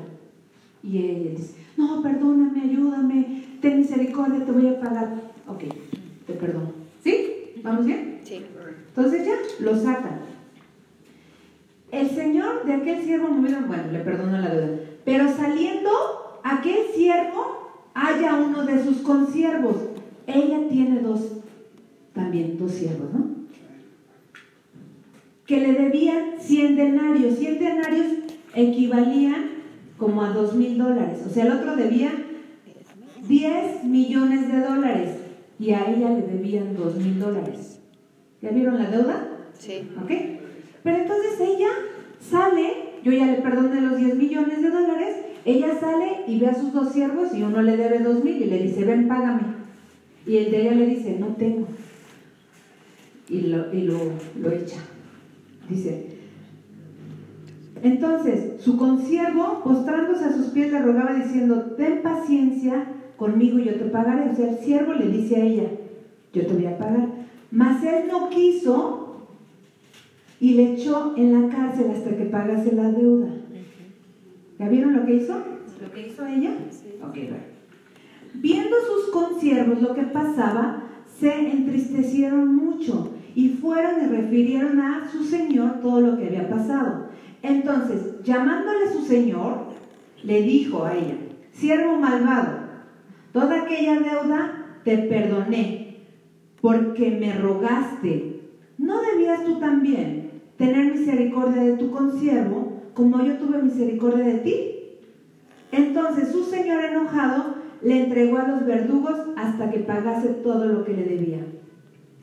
Y 0.83 0.99
él 0.99 1.35
dice, 1.37 1.55
no, 1.77 2.03
perdóname, 2.03 2.63
ayúdame, 2.63 3.45
ten 3.61 3.81
misericordia, 3.81 4.45
te 4.45 4.53
voy 4.53 4.69
a 4.69 4.81
pagar. 4.81 5.15
Ok, 5.47 5.65
te 6.27 6.33
perdono. 6.33 6.73
¿Sí? 7.05 7.53
¿Vamos 7.63 7.85
bien? 7.85 8.21
Sí. 8.25 8.45
Entonces 8.89 9.27
ya, 9.27 9.35
lo 9.61 9.77
sacan. 9.77 10.21
El 11.91 12.09
señor 12.09 12.65
de 12.65 12.75
aquel 12.75 13.03
siervo 13.03 13.29
movido, 13.29 13.59
bueno, 13.67 13.85
le 13.93 13.99
perdonó 14.01 14.39
la 14.39 14.49
deuda. 14.49 14.79
Pero 15.05 15.29
saliendo, 15.35 15.91
aquel 16.43 16.87
siervo 16.95 17.61
halla 17.95 18.37
uno 18.37 18.65
de 18.65 18.83
sus 18.83 18.99
consiervos. 18.99 19.77
Ella 20.27 20.69
tiene 20.69 21.01
dos, 21.01 21.40
también 22.13 22.59
dos 22.59 22.73
siervos, 22.73 23.13
¿no? 23.13 23.41
que 25.51 25.59
le 25.59 25.73
debían 25.73 26.39
100 26.39 26.77
denarios. 26.77 27.37
100 27.37 27.59
denarios 27.59 28.07
equivalían 28.55 29.47
como 29.99 30.23
a 30.23 30.31
2 30.31 30.55
mil 30.55 30.79
dólares. 30.79 31.25
O 31.27 31.29
sea, 31.29 31.45
el 31.45 31.51
otro 31.51 31.75
debía 31.75 32.13
10 33.27 33.83
millones 33.83 34.47
de 34.47 34.61
dólares 34.61 35.17
y 35.59 35.73
a 35.73 35.91
ella 35.91 36.11
le 36.11 36.23
debían 36.23 36.77
2 36.77 36.97
mil 36.99 37.19
dólares. 37.19 37.81
¿Ya 38.41 38.51
vieron 38.51 38.79
la 38.79 38.91
deuda? 38.91 39.27
Sí. 39.59 39.89
¿Ok? 40.01 40.13
Pero 40.85 40.97
entonces 40.97 41.41
ella 41.41 41.71
sale, 42.21 43.01
yo 43.03 43.11
ya 43.11 43.27
le 43.27 43.39
perdoné 43.39 43.81
los 43.81 43.97
10 43.97 44.15
millones 44.15 44.63
de 44.63 44.71
dólares, 44.71 45.17
ella 45.45 45.75
sale 45.81 46.27
y 46.29 46.39
ve 46.39 46.47
a 46.47 46.55
sus 46.55 46.73
dos 46.73 46.93
siervos 46.93 47.35
y 47.35 47.43
uno 47.43 47.61
le 47.61 47.77
debe 47.77 47.99
2 47.99 48.23
mil 48.23 48.41
y 48.41 48.45
le 48.45 48.63
dice, 48.63 48.85
ven, 48.85 49.09
págame. 49.09 49.43
Y 50.29 50.37
el 50.37 50.53
de 50.53 50.63
ella 50.63 50.75
le 50.75 50.87
dice, 50.87 51.17
no 51.19 51.35
tengo. 51.35 51.67
Y 53.31 53.43
lo, 53.43 53.73
y 53.73 53.83
lo, 53.83 53.99
lo 54.41 54.51
echa. 54.51 54.79
Dice, 55.69 56.11
entonces 57.83 58.61
su 58.61 58.77
consiervo, 58.77 59.63
postrándose 59.65 60.25
a 60.25 60.33
sus 60.33 60.47
pies, 60.47 60.73
le 60.73 60.83
rogaba 60.83 61.15
diciendo, 61.15 61.75
ten 61.77 62.03
paciencia 62.03 62.87
conmigo 63.17 63.59
y 63.59 63.65
yo 63.65 63.75
te 63.75 63.85
pagaré. 63.87 64.31
O 64.31 64.35
sea, 64.35 64.51
el 64.51 64.59
siervo 64.59 64.93
le 64.93 65.07
dice 65.07 65.37
a 65.37 65.45
ella, 65.45 65.71
yo 66.33 66.47
te 66.47 66.53
voy 66.53 66.67
a 66.67 66.77
pagar. 66.77 67.09
Mas 67.51 67.83
él 67.85 68.09
no 68.11 68.29
quiso 68.31 69.27
y 70.41 70.55
le 70.55 70.75
echó 70.75 71.15
en 71.17 71.41
la 71.41 71.55
cárcel 71.55 71.91
hasta 71.91 72.17
que 72.17 72.25
pagase 72.25 72.75
la 72.75 72.91
deuda. 72.91 73.29
¿Ya 74.59 74.69
vieron 74.69 74.95
lo 74.95 75.07
que 75.07 75.15
hizo? 75.15 75.35
¿Lo 75.81 75.93
que 75.93 76.09
hizo 76.09 76.27
ella? 76.27 76.51
Ok, 77.03 77.15
bueno. 77.15 77.61
Viendo 78.35 78.77
sus 78.87 79.13
consiervos 79.13 79.83
lo 79.83 79.95
que 79.95 80.03
pasaba, 80.03 80.85
se 81.19 81.51
entristecieron 81.51 82.55
mucho 82.55 83.13
y 83.35 83.49
fueron 83.51 84.05
y 84.05 84.09
refirieron 84.09 84.81
a 84.81 85.09
su 85.11 85.25
señor 85.25 85.81
todo 85.81 86.01
lo 86.01 86.19
que 86.19 86.27
había 86.27 86.49
pasado. 86.49 87.09
Entonces, 87.43 88.23
llamándole 88.23 88.85
a 88.85 88.93
su 88.93 89.03
señor, 89.03 89.71
le 90.23 90.43
dijo 90.43 90.85
a 90.85 90.95
ella, 90.95 91.17
siervo 91.53 91.97
malvado, 91.97 92.59
toda 93.33 93.63
aquella 93.63 94.01
deuda 94.01 94.67
te 94.85 94.99
perdoné, 94.99 95.97
porque 96.61 97.11
me 97.13 97.33
rogaste. 97.33 98.41
¿No 98.77 99.01
debías 99.03 99.45
tú 99.45 99.59
también 99.59 100.31
tener 100.57 100.93
misericordia 100.93 101.63
de 101.63 101.77
tu 101.77 101.91
consiervo, 101.91 102.81
como 102.95 103.23
yo 103.23 103.39
tuve 103.39 103.63
misericordia 103.63 104.25
de 104.25 104.39
ti? 104.39 104.75
Entonces 105.73 106.33
su 106.33 106.45
señor 106.45 106.85
enojado 106.85 107.55
le 107.83 108.05
entregó 108.05 108.39
a 108.39 108.49
los 108.49 108.67
verdugos 108.67 109.17
hasta 109.37 109.71
que 109.71 109.79
pagase 109.79 110.29
todo 110.29 110.67
lo 110.67 110.85
que 110.85 110.93
le 110.93 111.05
debía. 111.05 111.47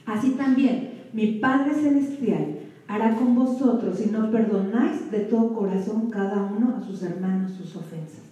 Así 0.06 0.32
también 0.32 0.87
mi 1.14 1.40
Padre 1.40 1.74
Celestial 1.74 2.60
hará 2.88 3.16
con 3.16 3.36
vosotros 3.36 3.98
si 3.98 4.10
no 4.10 4.32
perdonáis 4.32 5.12
de 5.12 5.22
todo 5.22 5.54
corazón 5.54 6.10
cada 6.10 6.44
uno 6.44 6.76
a 6.78 6.82
sus 6.82 7.04
hermanos 7.04 7.52
sus 7.54 7.76
ofensas. 7.76 8.24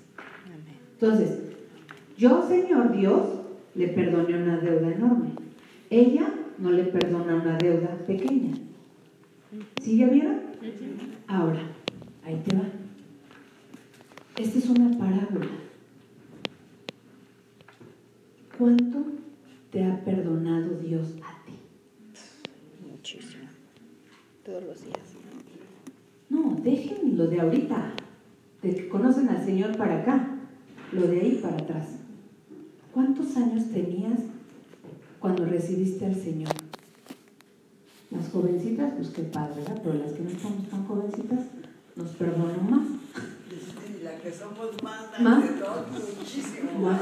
Entonces, 0.93 1.39
yo, 2.17 2.47
Señor 2.47 2.95
Dios, 2.95 3.27
le 3.75 3.89
perdoné 3.89 4.41
una 4.41 4.57
deuda 4.57 4.91
enorme. 4.91 5.31
Ella 5.89 6.33
no 6.57 6.71
le 6.71 6.85
perdona 6.85 7.35
una 7.35 7.57
deuda 7.57 7.97
pequeña. 8.07 8.53
¿Sí 9.81 9.97
ya 9.97 10.07
vieron? 10.07 10.39
Ahora, 11.27 11.61
ahí 12.23 12.41
te 12.45 12.55
va. 12.55 12.63
Esta 14.38 14.59
es 14.59 14.69
una 14.69 14.97
parábola. 14.97 15.51
¿Cuánto 18.57 19.05
te 19.71 19.83
ha 19.83 20.03
perdonado 20.03 20.79
Dios 20.79 21.15
a 21.23 21.45
ti? 21.45 21.59
Muchísimo. 22.89 23.43
Todos 24.45 24.63
los 24.63 24.86
días. 24.86 24.99
No, 26.29 26.55
dejen 26.63 27.17
lo 27.17 27.27
de 27.27 27.39
ahorita, 27.41 27.93
de 28.62 28.75
que 28.75 28.88
conocen 28.89 29.27
al 29.29 29.43
Señor 29.43 29.75
para 29.75 30.01
acá, 30.01 30.38
lo 30.91 31.08
de 31.08 31.19
ahí 31.19 31.39
para 31.41 31.58
atrás. 31.58 31.88
¿Cuántos 32.93 33.36
años 33.38 33.71
tenías 33.71 34.19
cuando 35.19 35.45
recibiste 35.45 36.05
al 36.05 36.15
Señor? 36.15 36.53
Las 38.12 38.29
jovencitas, 38.29 38.93
pues 38.95 39.10
qué 39.10 39.23
padre, 39.23 39.55
¿verdad? 39.62 39.81
Pero 39.84 39.95
las 39.95 40.13
que 40.13 40.23
no 40.23 40.29
estamos 40.29 40.69
tan 40.69 40.86
jovencitas, 40.86 41.39
nos 41.95 42.10
perdonan 42.12 42.69
más. 42.69 42.88
Y 43.99 44.03
la 44.03 44.17
que 44.19 44.31
somos 44.31 44.81
más, 44.84 45.19
¿Más? 45.21 45.43
de 45.43 45.60
todos, 45.60 46.17
muchísimo 46.17 46.71
Más. 46.79 47.01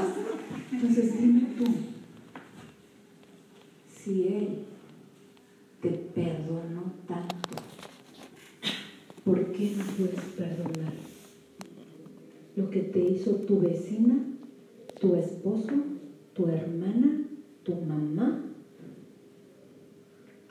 Entonces 0.72 1.20
dime 1.20 1.42
tú, 1.58 1.64
si 3.94 4.28
Él 4.28 4.64
te 5.82 5.90
perdonó 5.90 6.73
tanto, 6.73 6.73
¿por 9.24 9.52
qué 9.52 9.72
no 9.76 9.84
puedes 9.96 10.20
perdonar 10.36 10.92
lo 12.56 12.70
que 12.70 12.80
te 12.82 13.00
hizo 13.00 13.32
tu 13.36 13.60
vecina, 13.60 14.16
tu 15.00 15.14
esposo, 15.16 15.72
tu 16.34 16.46
hermana, 16.46 17.26
tu 17.62 17.74
mamá, 17.74 18.44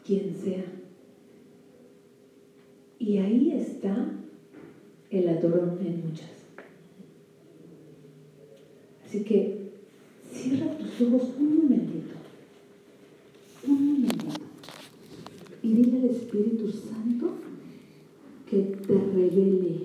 quien 0.05 0.35
sea? 0.35 0.65
Y 2.99 3.17
ahí 3.17 3.51
está 3.51 4.11
el 5.11 5.29
adorón 5.29 5.77
en 5.85 6.07
muchas. 6.07 6.31
Así 9.05 9.23
que 9.23 9.69
cierra 10.31 10.77
tus 10.77 11.07
ojos 11.07 11.29
un 11.37 11.57
momentito, 11.57 12.15
un 13.67 13.93
momentito, 13.93 14.41
y 15.61 15.73
dile 15.73 15.99
al 15.99 16.15
Espíritu 16.15 16.71
Santo 16.71 17.33
que 18.53 18.61
te 18.61 18.93
revele, 18.93 19.79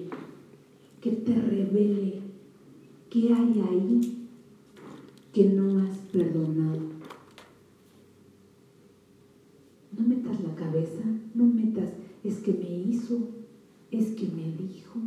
que 1.01 1.11
te 1.11 1.35
revele 1.35 2.21
qué 3.09 3.33
hay 3.33 3.65
ahí 3.67 4.29
que 5.33 5.45
no 5.45 5.81
has 5.81 5.97
perdonado. 6.13 6.83
No 9.97 10.07
metas 10.07 10.43
la 10.43 10.55
cabeza, 10.55 11.03
no 11.35 11.47
metas, 11.47 11.95
es 12.23 12.41
que 12.41 12.53
me 12.53 12.91
hizo, 12.91 13.21
es 13.91 14.09
que 14.09 14.27
me 14.27 14.53
dijo, 14.53 15.01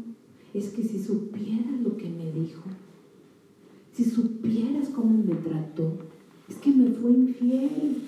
es 0.56 0.70
que 0.70 0.82
si 0.82 0.98
supieras 0.98 1.82
lo 1.84 1.98
que 1.98 2.10
me 2.10 2.32
dijo. 2.32 2.64
Si 3.94 4.06
supieras 4.06 4.90
cómo 4.90 5.24
me 5.24 5.36
trató, 5.36 6.00
es 6.50 6.56
que 6.56 6.72
me 6.72 6.90
fue 6.90 7.12
infiel. 7.12 8.02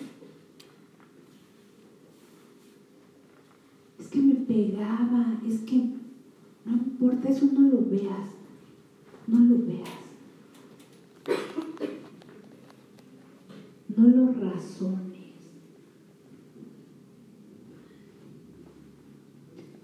Es 3.99 4.07
que 4.07 4.19
me 4.19 4.32
pegaba, 4.47 5.41
es 5.47 5.59
que 5.61 5.91
no 6.65 6.73
importa, 6.73 7.29
eso 7.29 7.47
no 7.51 7.61
lo 7.69 7.85
veas, 7.85 8.29
no 9.27 9.39
lo 9.39 9.65
veas. 9.65 9.89
No 13.95 14.07
lo 14.07 14.33
razones. 14.33 15.13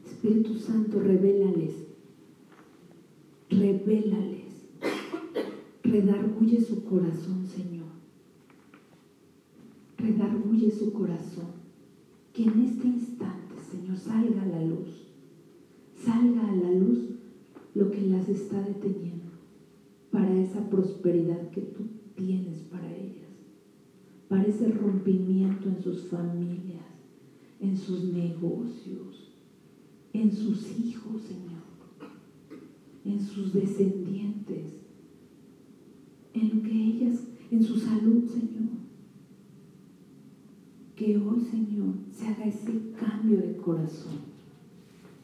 Espíritu 0.05 0.55
Santo, 0.55 0.99
revélales, 0.99 1.75
revélales 3.49 4.49
redarguye 5.89 6.61
su 6.61 6.83
corazón, 6.83 7.45
Señor. 7.47 7.87
Redarguye 9.97 10.71
su 10.71 10.93
corazón. 10.93 11.59
Que 12.33 12.43
en 12.43 12.61
este 12.61 12.87
instante, 12.87 13.08
salga 13.99 14.43
a 14.43 14.47
la 14.47 14.61
luz. 14.61 15.07
Salga 15.93 16.47
a 16.47 16.55
la 16.55 16.71
luz 16.71 16.99
lo 17.75 17.91
que 17.91 18.01
las 18.01 18.27
está 18.29 18.61
deteniendo 18.61 19.31
para 20.11 20.33
esa 20.39 20.69
prosperidad 20.69 21.49
que 21.49 21.61
tú 21.61 21.83
tienes 22.15 22.59
para 22.71 22.89
ellas. 22.95 23.29
Para 24.27 24.43
ese 24.43 24.69
rompimiento 24.69 25.69
en 25.69 25.81
sus 25.81 26.03
familias, 26.03 26.85
en 27.59 27.77
sus 27.77 28.05
negocios, 28.05 29.31
en 30.13 30.31
sus 30.31 30.79
hijos, 30.79 31.21
Señor. 31.23 31.59
En 33.05 33.19
sus 33.19 33.53
descendientes 33.53 34.79
en 36.33 36.49
lo 36.49 36.63
que 36.63 36.71
ellas, 36.71 37.27
en 37.51 37.63
su 37.63 37.77
salud, 37.77 38.25
Señor. 38.27 38.78
Que 40.99 41.17
hoy, 41.17 41.39
Señor, 41.39 41.93
se 42.11 42.27
haga 42.27 42.43
ese 42.43 42.73
cambio 42.99 43.37
de 43.37 43.55
corazón, 43.55 44.19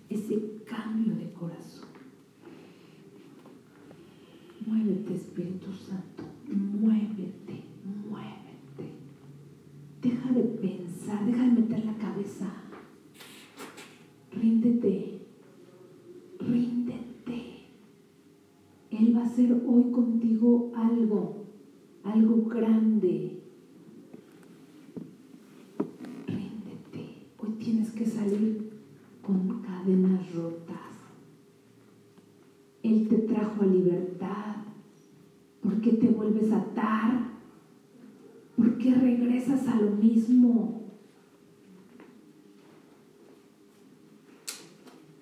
ese 0.10 0.62
cambio 0.66 1.14
de 1.16 1.30
corazón. 1.34 1.90
Muévete, 4.66 5.16
Espíritu 5.16 5.74
Santo, 5.74 6.24
muévete, 6.48 7.66
muévete. 8.10 8.94
Deja 10.02 10.32
de 10.32 10.44
pensar, 10.44 11.26
deja 11.26 11.44
de 11.44 11.52
meter 11.52 11.84
la 11.84 11.98
cabeza. 11.98 12.54
Ríndete, 14.32 15.28
ríndete. 16.40 17.66
Él 18.92 19.14
va 19.14 19.24
a 19.24 19.26
hacer 19.26 19.52
hoy 19.52 19.92
contigo 19.92 20.72
algo, 20.74 21.48
algo 22.06 22.46
grande. 22.46 23.45
Que 27.96 28.06
salir 28.06 28.72
con 29.22 29.64
rotas. 30.34 30.76
Él 32.84 33.08
te 33.08 33.18
trajo 33.20 33.64
a 33.64 33.66
libertad. 33.66 34.56
¿Por 35.62 35.82
qué 35.82 35.94
te 35.94 36.08
vuelves 36.08 36.52
a 36.52 36.58
atar? 36.58 37.32
¿Por 38.56 38.78
qué 38.78 38.94
regresas 38.94 39.68
a 39.68 39.76
lo 39.78 39.92
mismo? 39.92 40.84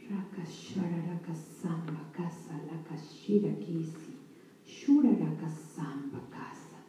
Rakashararaka 0.09 1.33
samba 1.33 2.11
casa 2.11 2.59
la 2.69 2.83
kashira 2.83 3.53
kisi. 3.59 4.17
Shuraraka 4.65 5.49
samba 5.49 6.19
casa. 6.29 6.79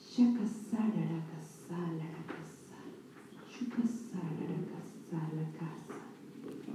Shakasararaka 0.00 1.38
salaraka 1.68 2.40
sa. 2.66 2.78
Shukasararaka 3.52 4.80
sala 5.08 5.46
casa. 5.58 6.00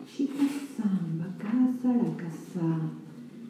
Shika 0.05 0.47
samba 0.75 1.27
casa 1.81 1.97
la 1.97 2.15
casa. 2.15 2.77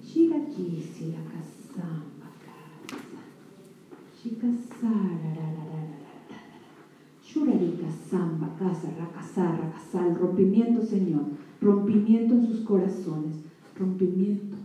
Shira 0.01 0.39
kisi 0.39 1.11
la 1.11 1.19
kasamba 1.19 2.29
casa. 2.39 2.95
Shika 4.15 4.47
sarararararara. 4.49 6.39
Shurarika 7.21 7.89
samba 7.89 8.47
casa 8.57 8.89
rakasa 8.97 9.51
rakasa. 9.51 10.07
El 10.07 10.15
rompimiento, 10.15 10.81
Señor. 10.81 11.23
Rompimiento 11.59 12.33
en 12.35 12.43
sus 12.43 12.61
corazones. 12.61 13.43
Rompimiento. 13.77 14.57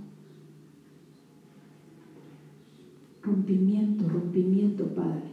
Rompimiento, 3.23 4.09
rompimiento, 4.09 4.85
Padre. 4.95 5.27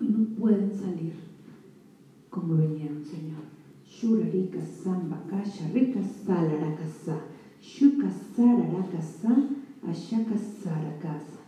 Hoy 0.00 0.08
no 0.08 0.24
pueden 0.36 0.74
salir 0.74 1.12
como 2.30 2.56
vinieron, 2.56 3.04
Señor. 3.04 3.47
Shurarika 3.98 4.62
samba 4.62 5.18
kasha 5.28 5.64
rika 5.74 5.98
salarakasa. 6.00 7.16
Shuka 7.60 8.06
sararakasa. 8.08 9.32
Ashaka 9.90 10.36
sarakasa. 10.38 11.40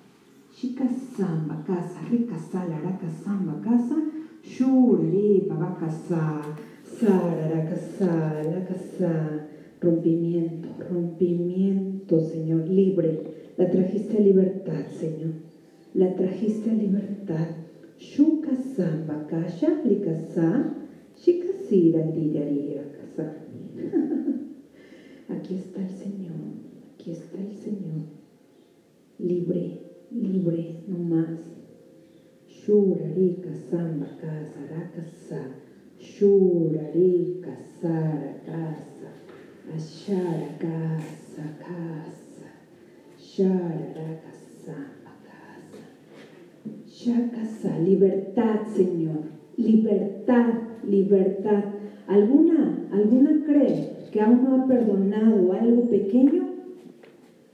Shika 0.50 0.88
samba 0.90 1.62
casa 1.64 2.00
rika 2.10 2.34
salarakasamba 2.34 3.62
casa. 3.62 3.94
Shurari 4.42 5.46
babakasa. 5.46 6.42
Sararakasa 6.82 8.42
lakasa. 8.50 9.46
Rompimiento, 9.80 10.70
rompimiento, 10.90 12.18
Señor, 12.18 12.68
libre. 12.68 13.14
La 13.58 13.70
trajiste 13.70 14.16
a 14.16 14.20
libertad, 14.20 14.88
Señor. 14.88 15.34
La 15.94 16.16
trajiste 16.16 16.70
a 16.72 16.74
libertad. 16.74 17.46
Shuka 17.96 18.56
samba 18.56 19.28
kasha 19.28 19.70
likasa. 19.84 20.79
Shikasira 21.20 22.00
casa. 22.96 23.34
Aquí 25.28 25.54
está 25.54 25.82
el 25.82 25.90
Señor. 25.90 26.40
Aquí 26.94 27.10
está 27.10 27.38
el 27.38 27.54
Señor. 27.56 28.00
Libre, 29.18 29.80
libre, 30.10 30.82
no 30.88 30.98
más. 30.98 31.38
Shurarika 32.48 33.54
samba 33.54 34.16
casa 34.18 34.60
rakasa. 34.70 35.56
Shurarika 35.98 37.54
sara 37.82 38.42
casa. 38.46 39.12
Ashara 39.76 40.56
casa 40.58 41.44
casa. 41.58 42.48
Shararaka 43.18 44.32
samba 44.64 45.12
casa. 45.28 45.84
Shakasa, 46.86 47.78
libertad, 47.78 48.66
Señor. 48.74 49.20
Libertad, 49.58 50.69
libertad. 50.88 51.64
¿Alguna, 52.06 52.88
alguna 52.92 53.44
cree 53.44 53.90
que 54.10 54.20
aún 54.20 54.44
no 54.44 54.56
ha 54.56 54.66
perdonado 54.66 55.52
algo 55.52 55.88
pequeño 55.88 56.44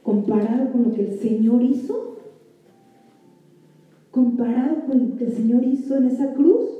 comparado 0.03 0.73
con 0.73 0.85
lo 0.85 0.95
que 0.95 1.09
el 1.09 1.19
Señor 1.19 1.62
hizo? 1.62 2.17
Comparado 4.11 4.87
con 4.87 5.11
lo 5.11 5.17
que 5.17 5.25
el 5.25 5.33
Señor 5.33 5.65
hizo 5.65 5.97
en 5.97 6.07
esa 6.07 6.33
cruz. 6.33 6.71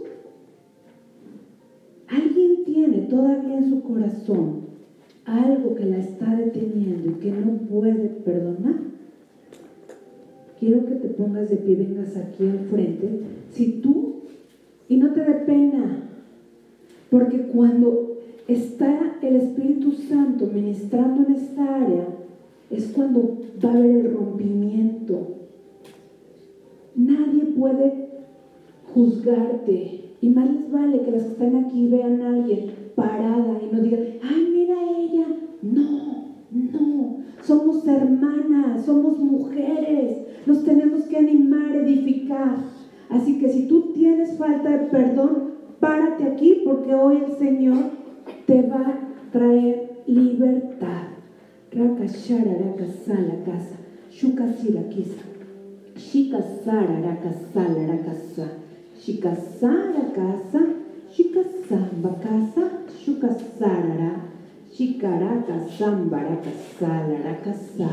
¿Alguien 2.09 2.65
tiene 2.65 2.99
todavía 3.09 3.59
en 3.59 3.69
su 3.69 3.83
corazón 3.83 4.67
algo 5.25 5.75
que 5.75 5.85
la 5.85 5.99
está 5.99 6.35
deteniendo 6.35 7.11
y 7.11 7.15
que 7.15 7.33
no 7.33 7.59
puede 7.69 8.09
perdonar? 8.09 8.87
Quiero 10.59 10.87
que 10.87 10.95
te 10.95 11.09
pongas 11.09 11.51
de 11.51 11.57
pie, 11.57 11.77
vengas 11.77 12.17
aquí 12.17 12.45
al 12.45 12.61
frente. 12.71 13.21
Si 13.53 13.81
tú, 13.83 14.23
y 14.89 14.97
no 14.97 15.13
te 15.13 15.21
dé 15.21 15.35
pena, 15.35 16.06
porque 17.17 17.47
cuando 17.47 18.19
está 18.47 19.17
el 19.23 19.37
Espíritu 19.37 19.93
Santo 19.93 20.51
ministrando 20.53 21.25
en 21.27 21.35
esta 21.35 21.77
área, 21.77 22.09
es 22.71 22.89
cuando 22.89 23.39
va 23.65 23.71
a 23.71 23.73
haber 23.73 23.91
el 23.91 24.13
rompimiento. 24.13 25.29
Nadie 26.95 27.45
puede 27.57 28.09
juzgarte. 28.93 30.01
Y 30.21 30.29
más 30.29 30.51
les 30.51 30.71
vale 30.71 31.01
que 31.05 31.11
las 31.11 31.23
que 31.23 31.33
están 31.33 31.57
aquí 31.57 31.89
vean 31.89 32.21
a 32.21 32.29
alguien 32.29 32.67
parada 32.95 33.61
y 33.63 33.75
no 33.75 33.81
digan, 33.81 34.01
ay, 34.23 34.49
mira 34.53 34.77
ella. 34.99 35.27
No, 35.63 36.25
no. 36.51 37.17
Somos 37.43 37.89
hermanas, 37.89 38.85
somos 38.85 39.19
mujeres. 39.19 40.19
Nos 40.45 40.65
tenemos 40.65 41.05
que 41.05 41.17
animar, 41.17 41.77
edificar. 41.77 42.59
Así 43.09 43.39
que 43.39 43.49
si 43.49 43.69
tú 43.69 43.93
tienes 43.95 44.37
falta 44.37 44.69
de 44.69 44.87
perdón, 44.91 45.56
párate 45.81 46.25
aquí 46.25 46.63
porque 46.65 46.95
hoy 46.95 47.23
el 47.27 47.39
Señor 47.39 47.91
te 48.47 48.63
va 48.63 48.81
a 48.81 49.31
traer 49.33 50.03
libertad. 50.07 51.17
Casa. 51.71 51.97
Casa. 60.15 60.61
Shikasamba 61.11 62.19
casa. 62.21 62.71
Shukasara. 63.05 64.13
Shikaraka 64.73 65.69
samba 65.79 66.19
rakasala 66.21 67.17
rakasa. 67.25 67.89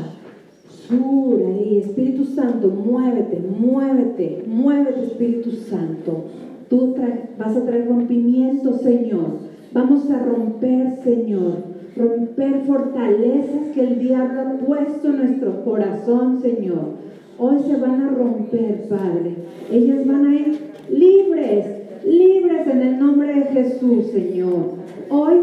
Surari, 0.86 1.78
Espíritu 1.78 2.24
Santo, 2.24 2.68
muévete, 2.68 3.40
muévete, 3.40 4.44
muévete, 4.46 5.04
Espíritu 5.04 5.50
Santo. 5.52 6.24
Tú 6.68 6.94
vas 7.38 7.56
a 7.56 7.64
traer 7.64 7.88
rompimiento, 7.88 8.78
Señor. 8.78 9.38
Vamos 9.72 10.10
a 10.10 10.18
romper, 10.18 10.96
Señor. 11.02 11.74
Romper 11.96 12.62
fortalezas 12.66 13.68
que 13.74 13.80
el 13.80 13.98
diablo 13.98 14.40
ha 14.40 14.52
puesto 14.64 15.08
en 15.08 15.16
nuestro 15.18 15.64
corazón, 15.64 16.40
Señor. 16.40 17.04
Hoy 17.38 17.56
se 17.66 17.76
van 17.76 18.00
a 18.00 18.10
romper, 18.10 18.88
Padre. 18.88 19.36
Ellas 19.70 20.06
van 20.06 20.26
a 20.26 20.34
ir 20.34 20.58
libres, 20.88 21.66
libres 22.04 22.66
en 22.66 22.82
el 22.82 22.98
nombre 22.98 23.34
de 23.34 23.44
Jesús, 23.46 24.06
Señor. 24.06 24.74
Hoy 25.10 25.34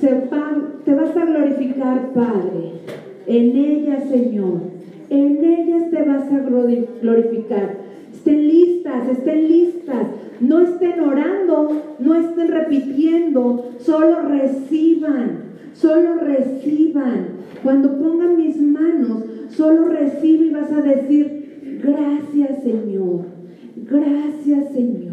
se 0.00 0.08
te 0.84 0.94
vas 0.94 1.16
a 1.16 1.24
glorificar, 1.24 2.12
Padre. 2.12 2.72
En 3.26 3.56
ellas, 3.56 4.08
Señor. 4.08 4.60
En 5.10 5.44
ellas 5.44 5.90
te 5.90 6.02
vas 6.02 6.30
a 6.32 6.38
glorificar. 7.02 7.79
Estén 8.20 8.48
listas, 8.48 9.08
estén 9.08 9.48
listas. 9.48 10.06
No 10.40 10.60
estén 10.60 11.00
orando, 11.00 11.96
no 11.98 12.14
estén 12.14 12.48
repitiendo, 12.48 13.70
solo 13.78 14.20
reciban, 14.28 15.54
solo 15.72 16.16
reciban. 16.16 17.28
Cuando 17.62 17.98
pongan 17.98 18.36
mis 18.36 18.60
manos, 18.60 19.24
solo 19.48 19.88
recibe 19.88 20.46
y 20.46 20.50
vas 20.50 20.70
a 20.70 20.82
decir, 20.82 21.80
gracias 21.82 22.62
Señor, 22.62 23.24
gracias 23.74 24.72
Señor. 24.74 25.10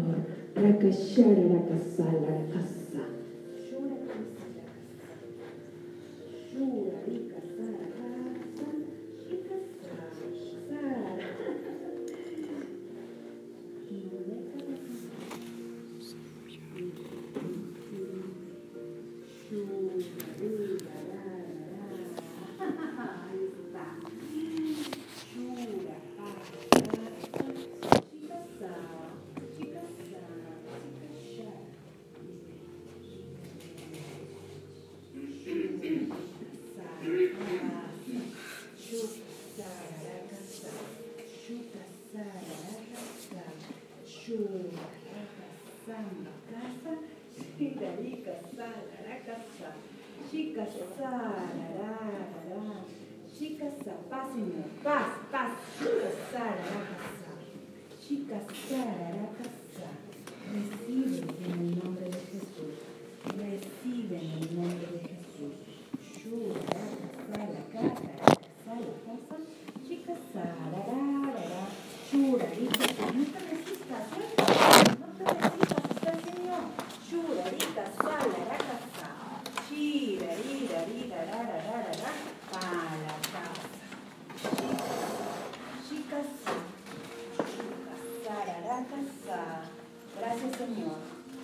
Gracias, 90.38 90.68
Señor. 90.68 90.98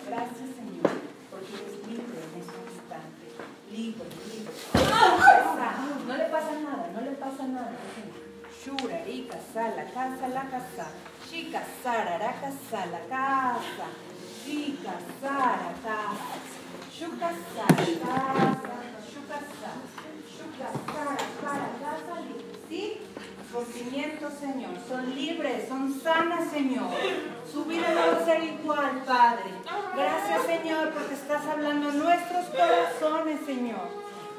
Gracias, 0.07 0.49
Señor, 0.55 0.93
porque 1.29 1.53
eres 1.59 1.83
libre 1.89 2.15
en 2.15 2.33
este 2.39 2.59
instante. 2.71 3.27
Libre, 3.73 4.07
libre. 4.31 4.55
No 6.07 6.17
le 6.17 6.25
pasa 6.27 6.53
nada, 6.63 6.91
no 6.95 7.01
le 7.01 7.11
pasa 7.17 7.47
nada. 7.49 7.73
Shura, 8.55 9.03
Rika, 9.05 9.39
la 9.55 9.85
casa, 9.91 10.29
la 10.29 10.43
casa. 10.49 10.87
Chica, 11.29 11.65
Sara, 11.83 12.19
la 12.19 12.41
casa, 12.41 12.87
la 12.87 13.01
casa. 13.09 13.87
Chica, 14.45 14.93
Sara, 15.21 15.75
casa. 15.83 16.39
Shuka, 16.97 17.31
Sara, 17.51 17.83
casa. 17.99 18.75
Shuka, 19.11 19.39
Sara. 19.59 19.95
Sara, 20.87 21.17
para, 21.43 21.67
casa. 21.83 22.23
¿Sí? 22.69 23.01
Por 23.55 23.65
cimientos, 23.67 24.33
Señor. 24.41 24.73
Son 24.89 25.15
libres, 25.15 25.69
son 25.69 26.01
sanas, 26.03 26.51
Señor. 26.51 26.91
Su 27.51 27.65
vida 27.67 27.87
no 27.95 28.17
va 28.17 28.21
a 28.21 28.25
ser 28.25 28.43
igual, 28.43 29.05
Padre. 29.07 29.51
Gracias, 29.95 30.43
Señor, 30.43 30.91
porque 30.91 31.15
estás 31.15 31.47
hablando 31.47 31.93
nuestros 31.93 32.47
corazones, 32.47 33.47
Señor. 33.47 33.91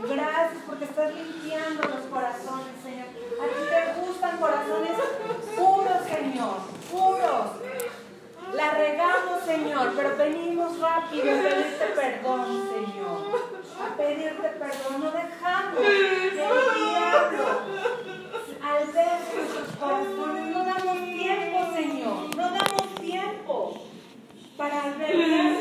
Gracias 0.04 0.64
porque 0.68 0.84
estás 0.84 1.16
limpiando 1.16 1.84
los 1.84 2.02
corazones, 2.12 2.76
Señor. 2.84 3.08
A 3.40 3.48
ti 3.48 3.62
te 3.70 4.02
gustan 4.02 4.38
corazones 4.38 4.98
puros, 5.56 6.04
Señor. 6.10 6.58
Puros. 6.92 7.52
La 8.54 8.72
regamos, 8.72 9.44
Señor, 9.46 9.94
pero 9.96 10.18
venimos 10.18 10.78
rápido 10.78 11.32
a 11.32 11.40
pedirte 11.40 11.86
perdón, 11.96 12.70
Señor. 12.70 13.40
A 13.82 13.96
pedirte 13.96 14.50
perdón. 14.60 15.00
No 15.00 15.12
dejamos 15.12 15.80
que 15.80 16.28
el 16.28 16.34
diablo 16.34 18.25
al 18.66 18.88
ver 18.88 19.20
sus 19.32 19.76
corazones. 19.78 20.48
No 20.52 20.66
damos 20.66 20.98
tiempo, 21.06 21.60
Señor. 21.76 22.36
No 22.36 22.50
damos 22.50 22.96
tiempo 23.00 23.82
para 24.58 24.84
albergar 24.84 25.54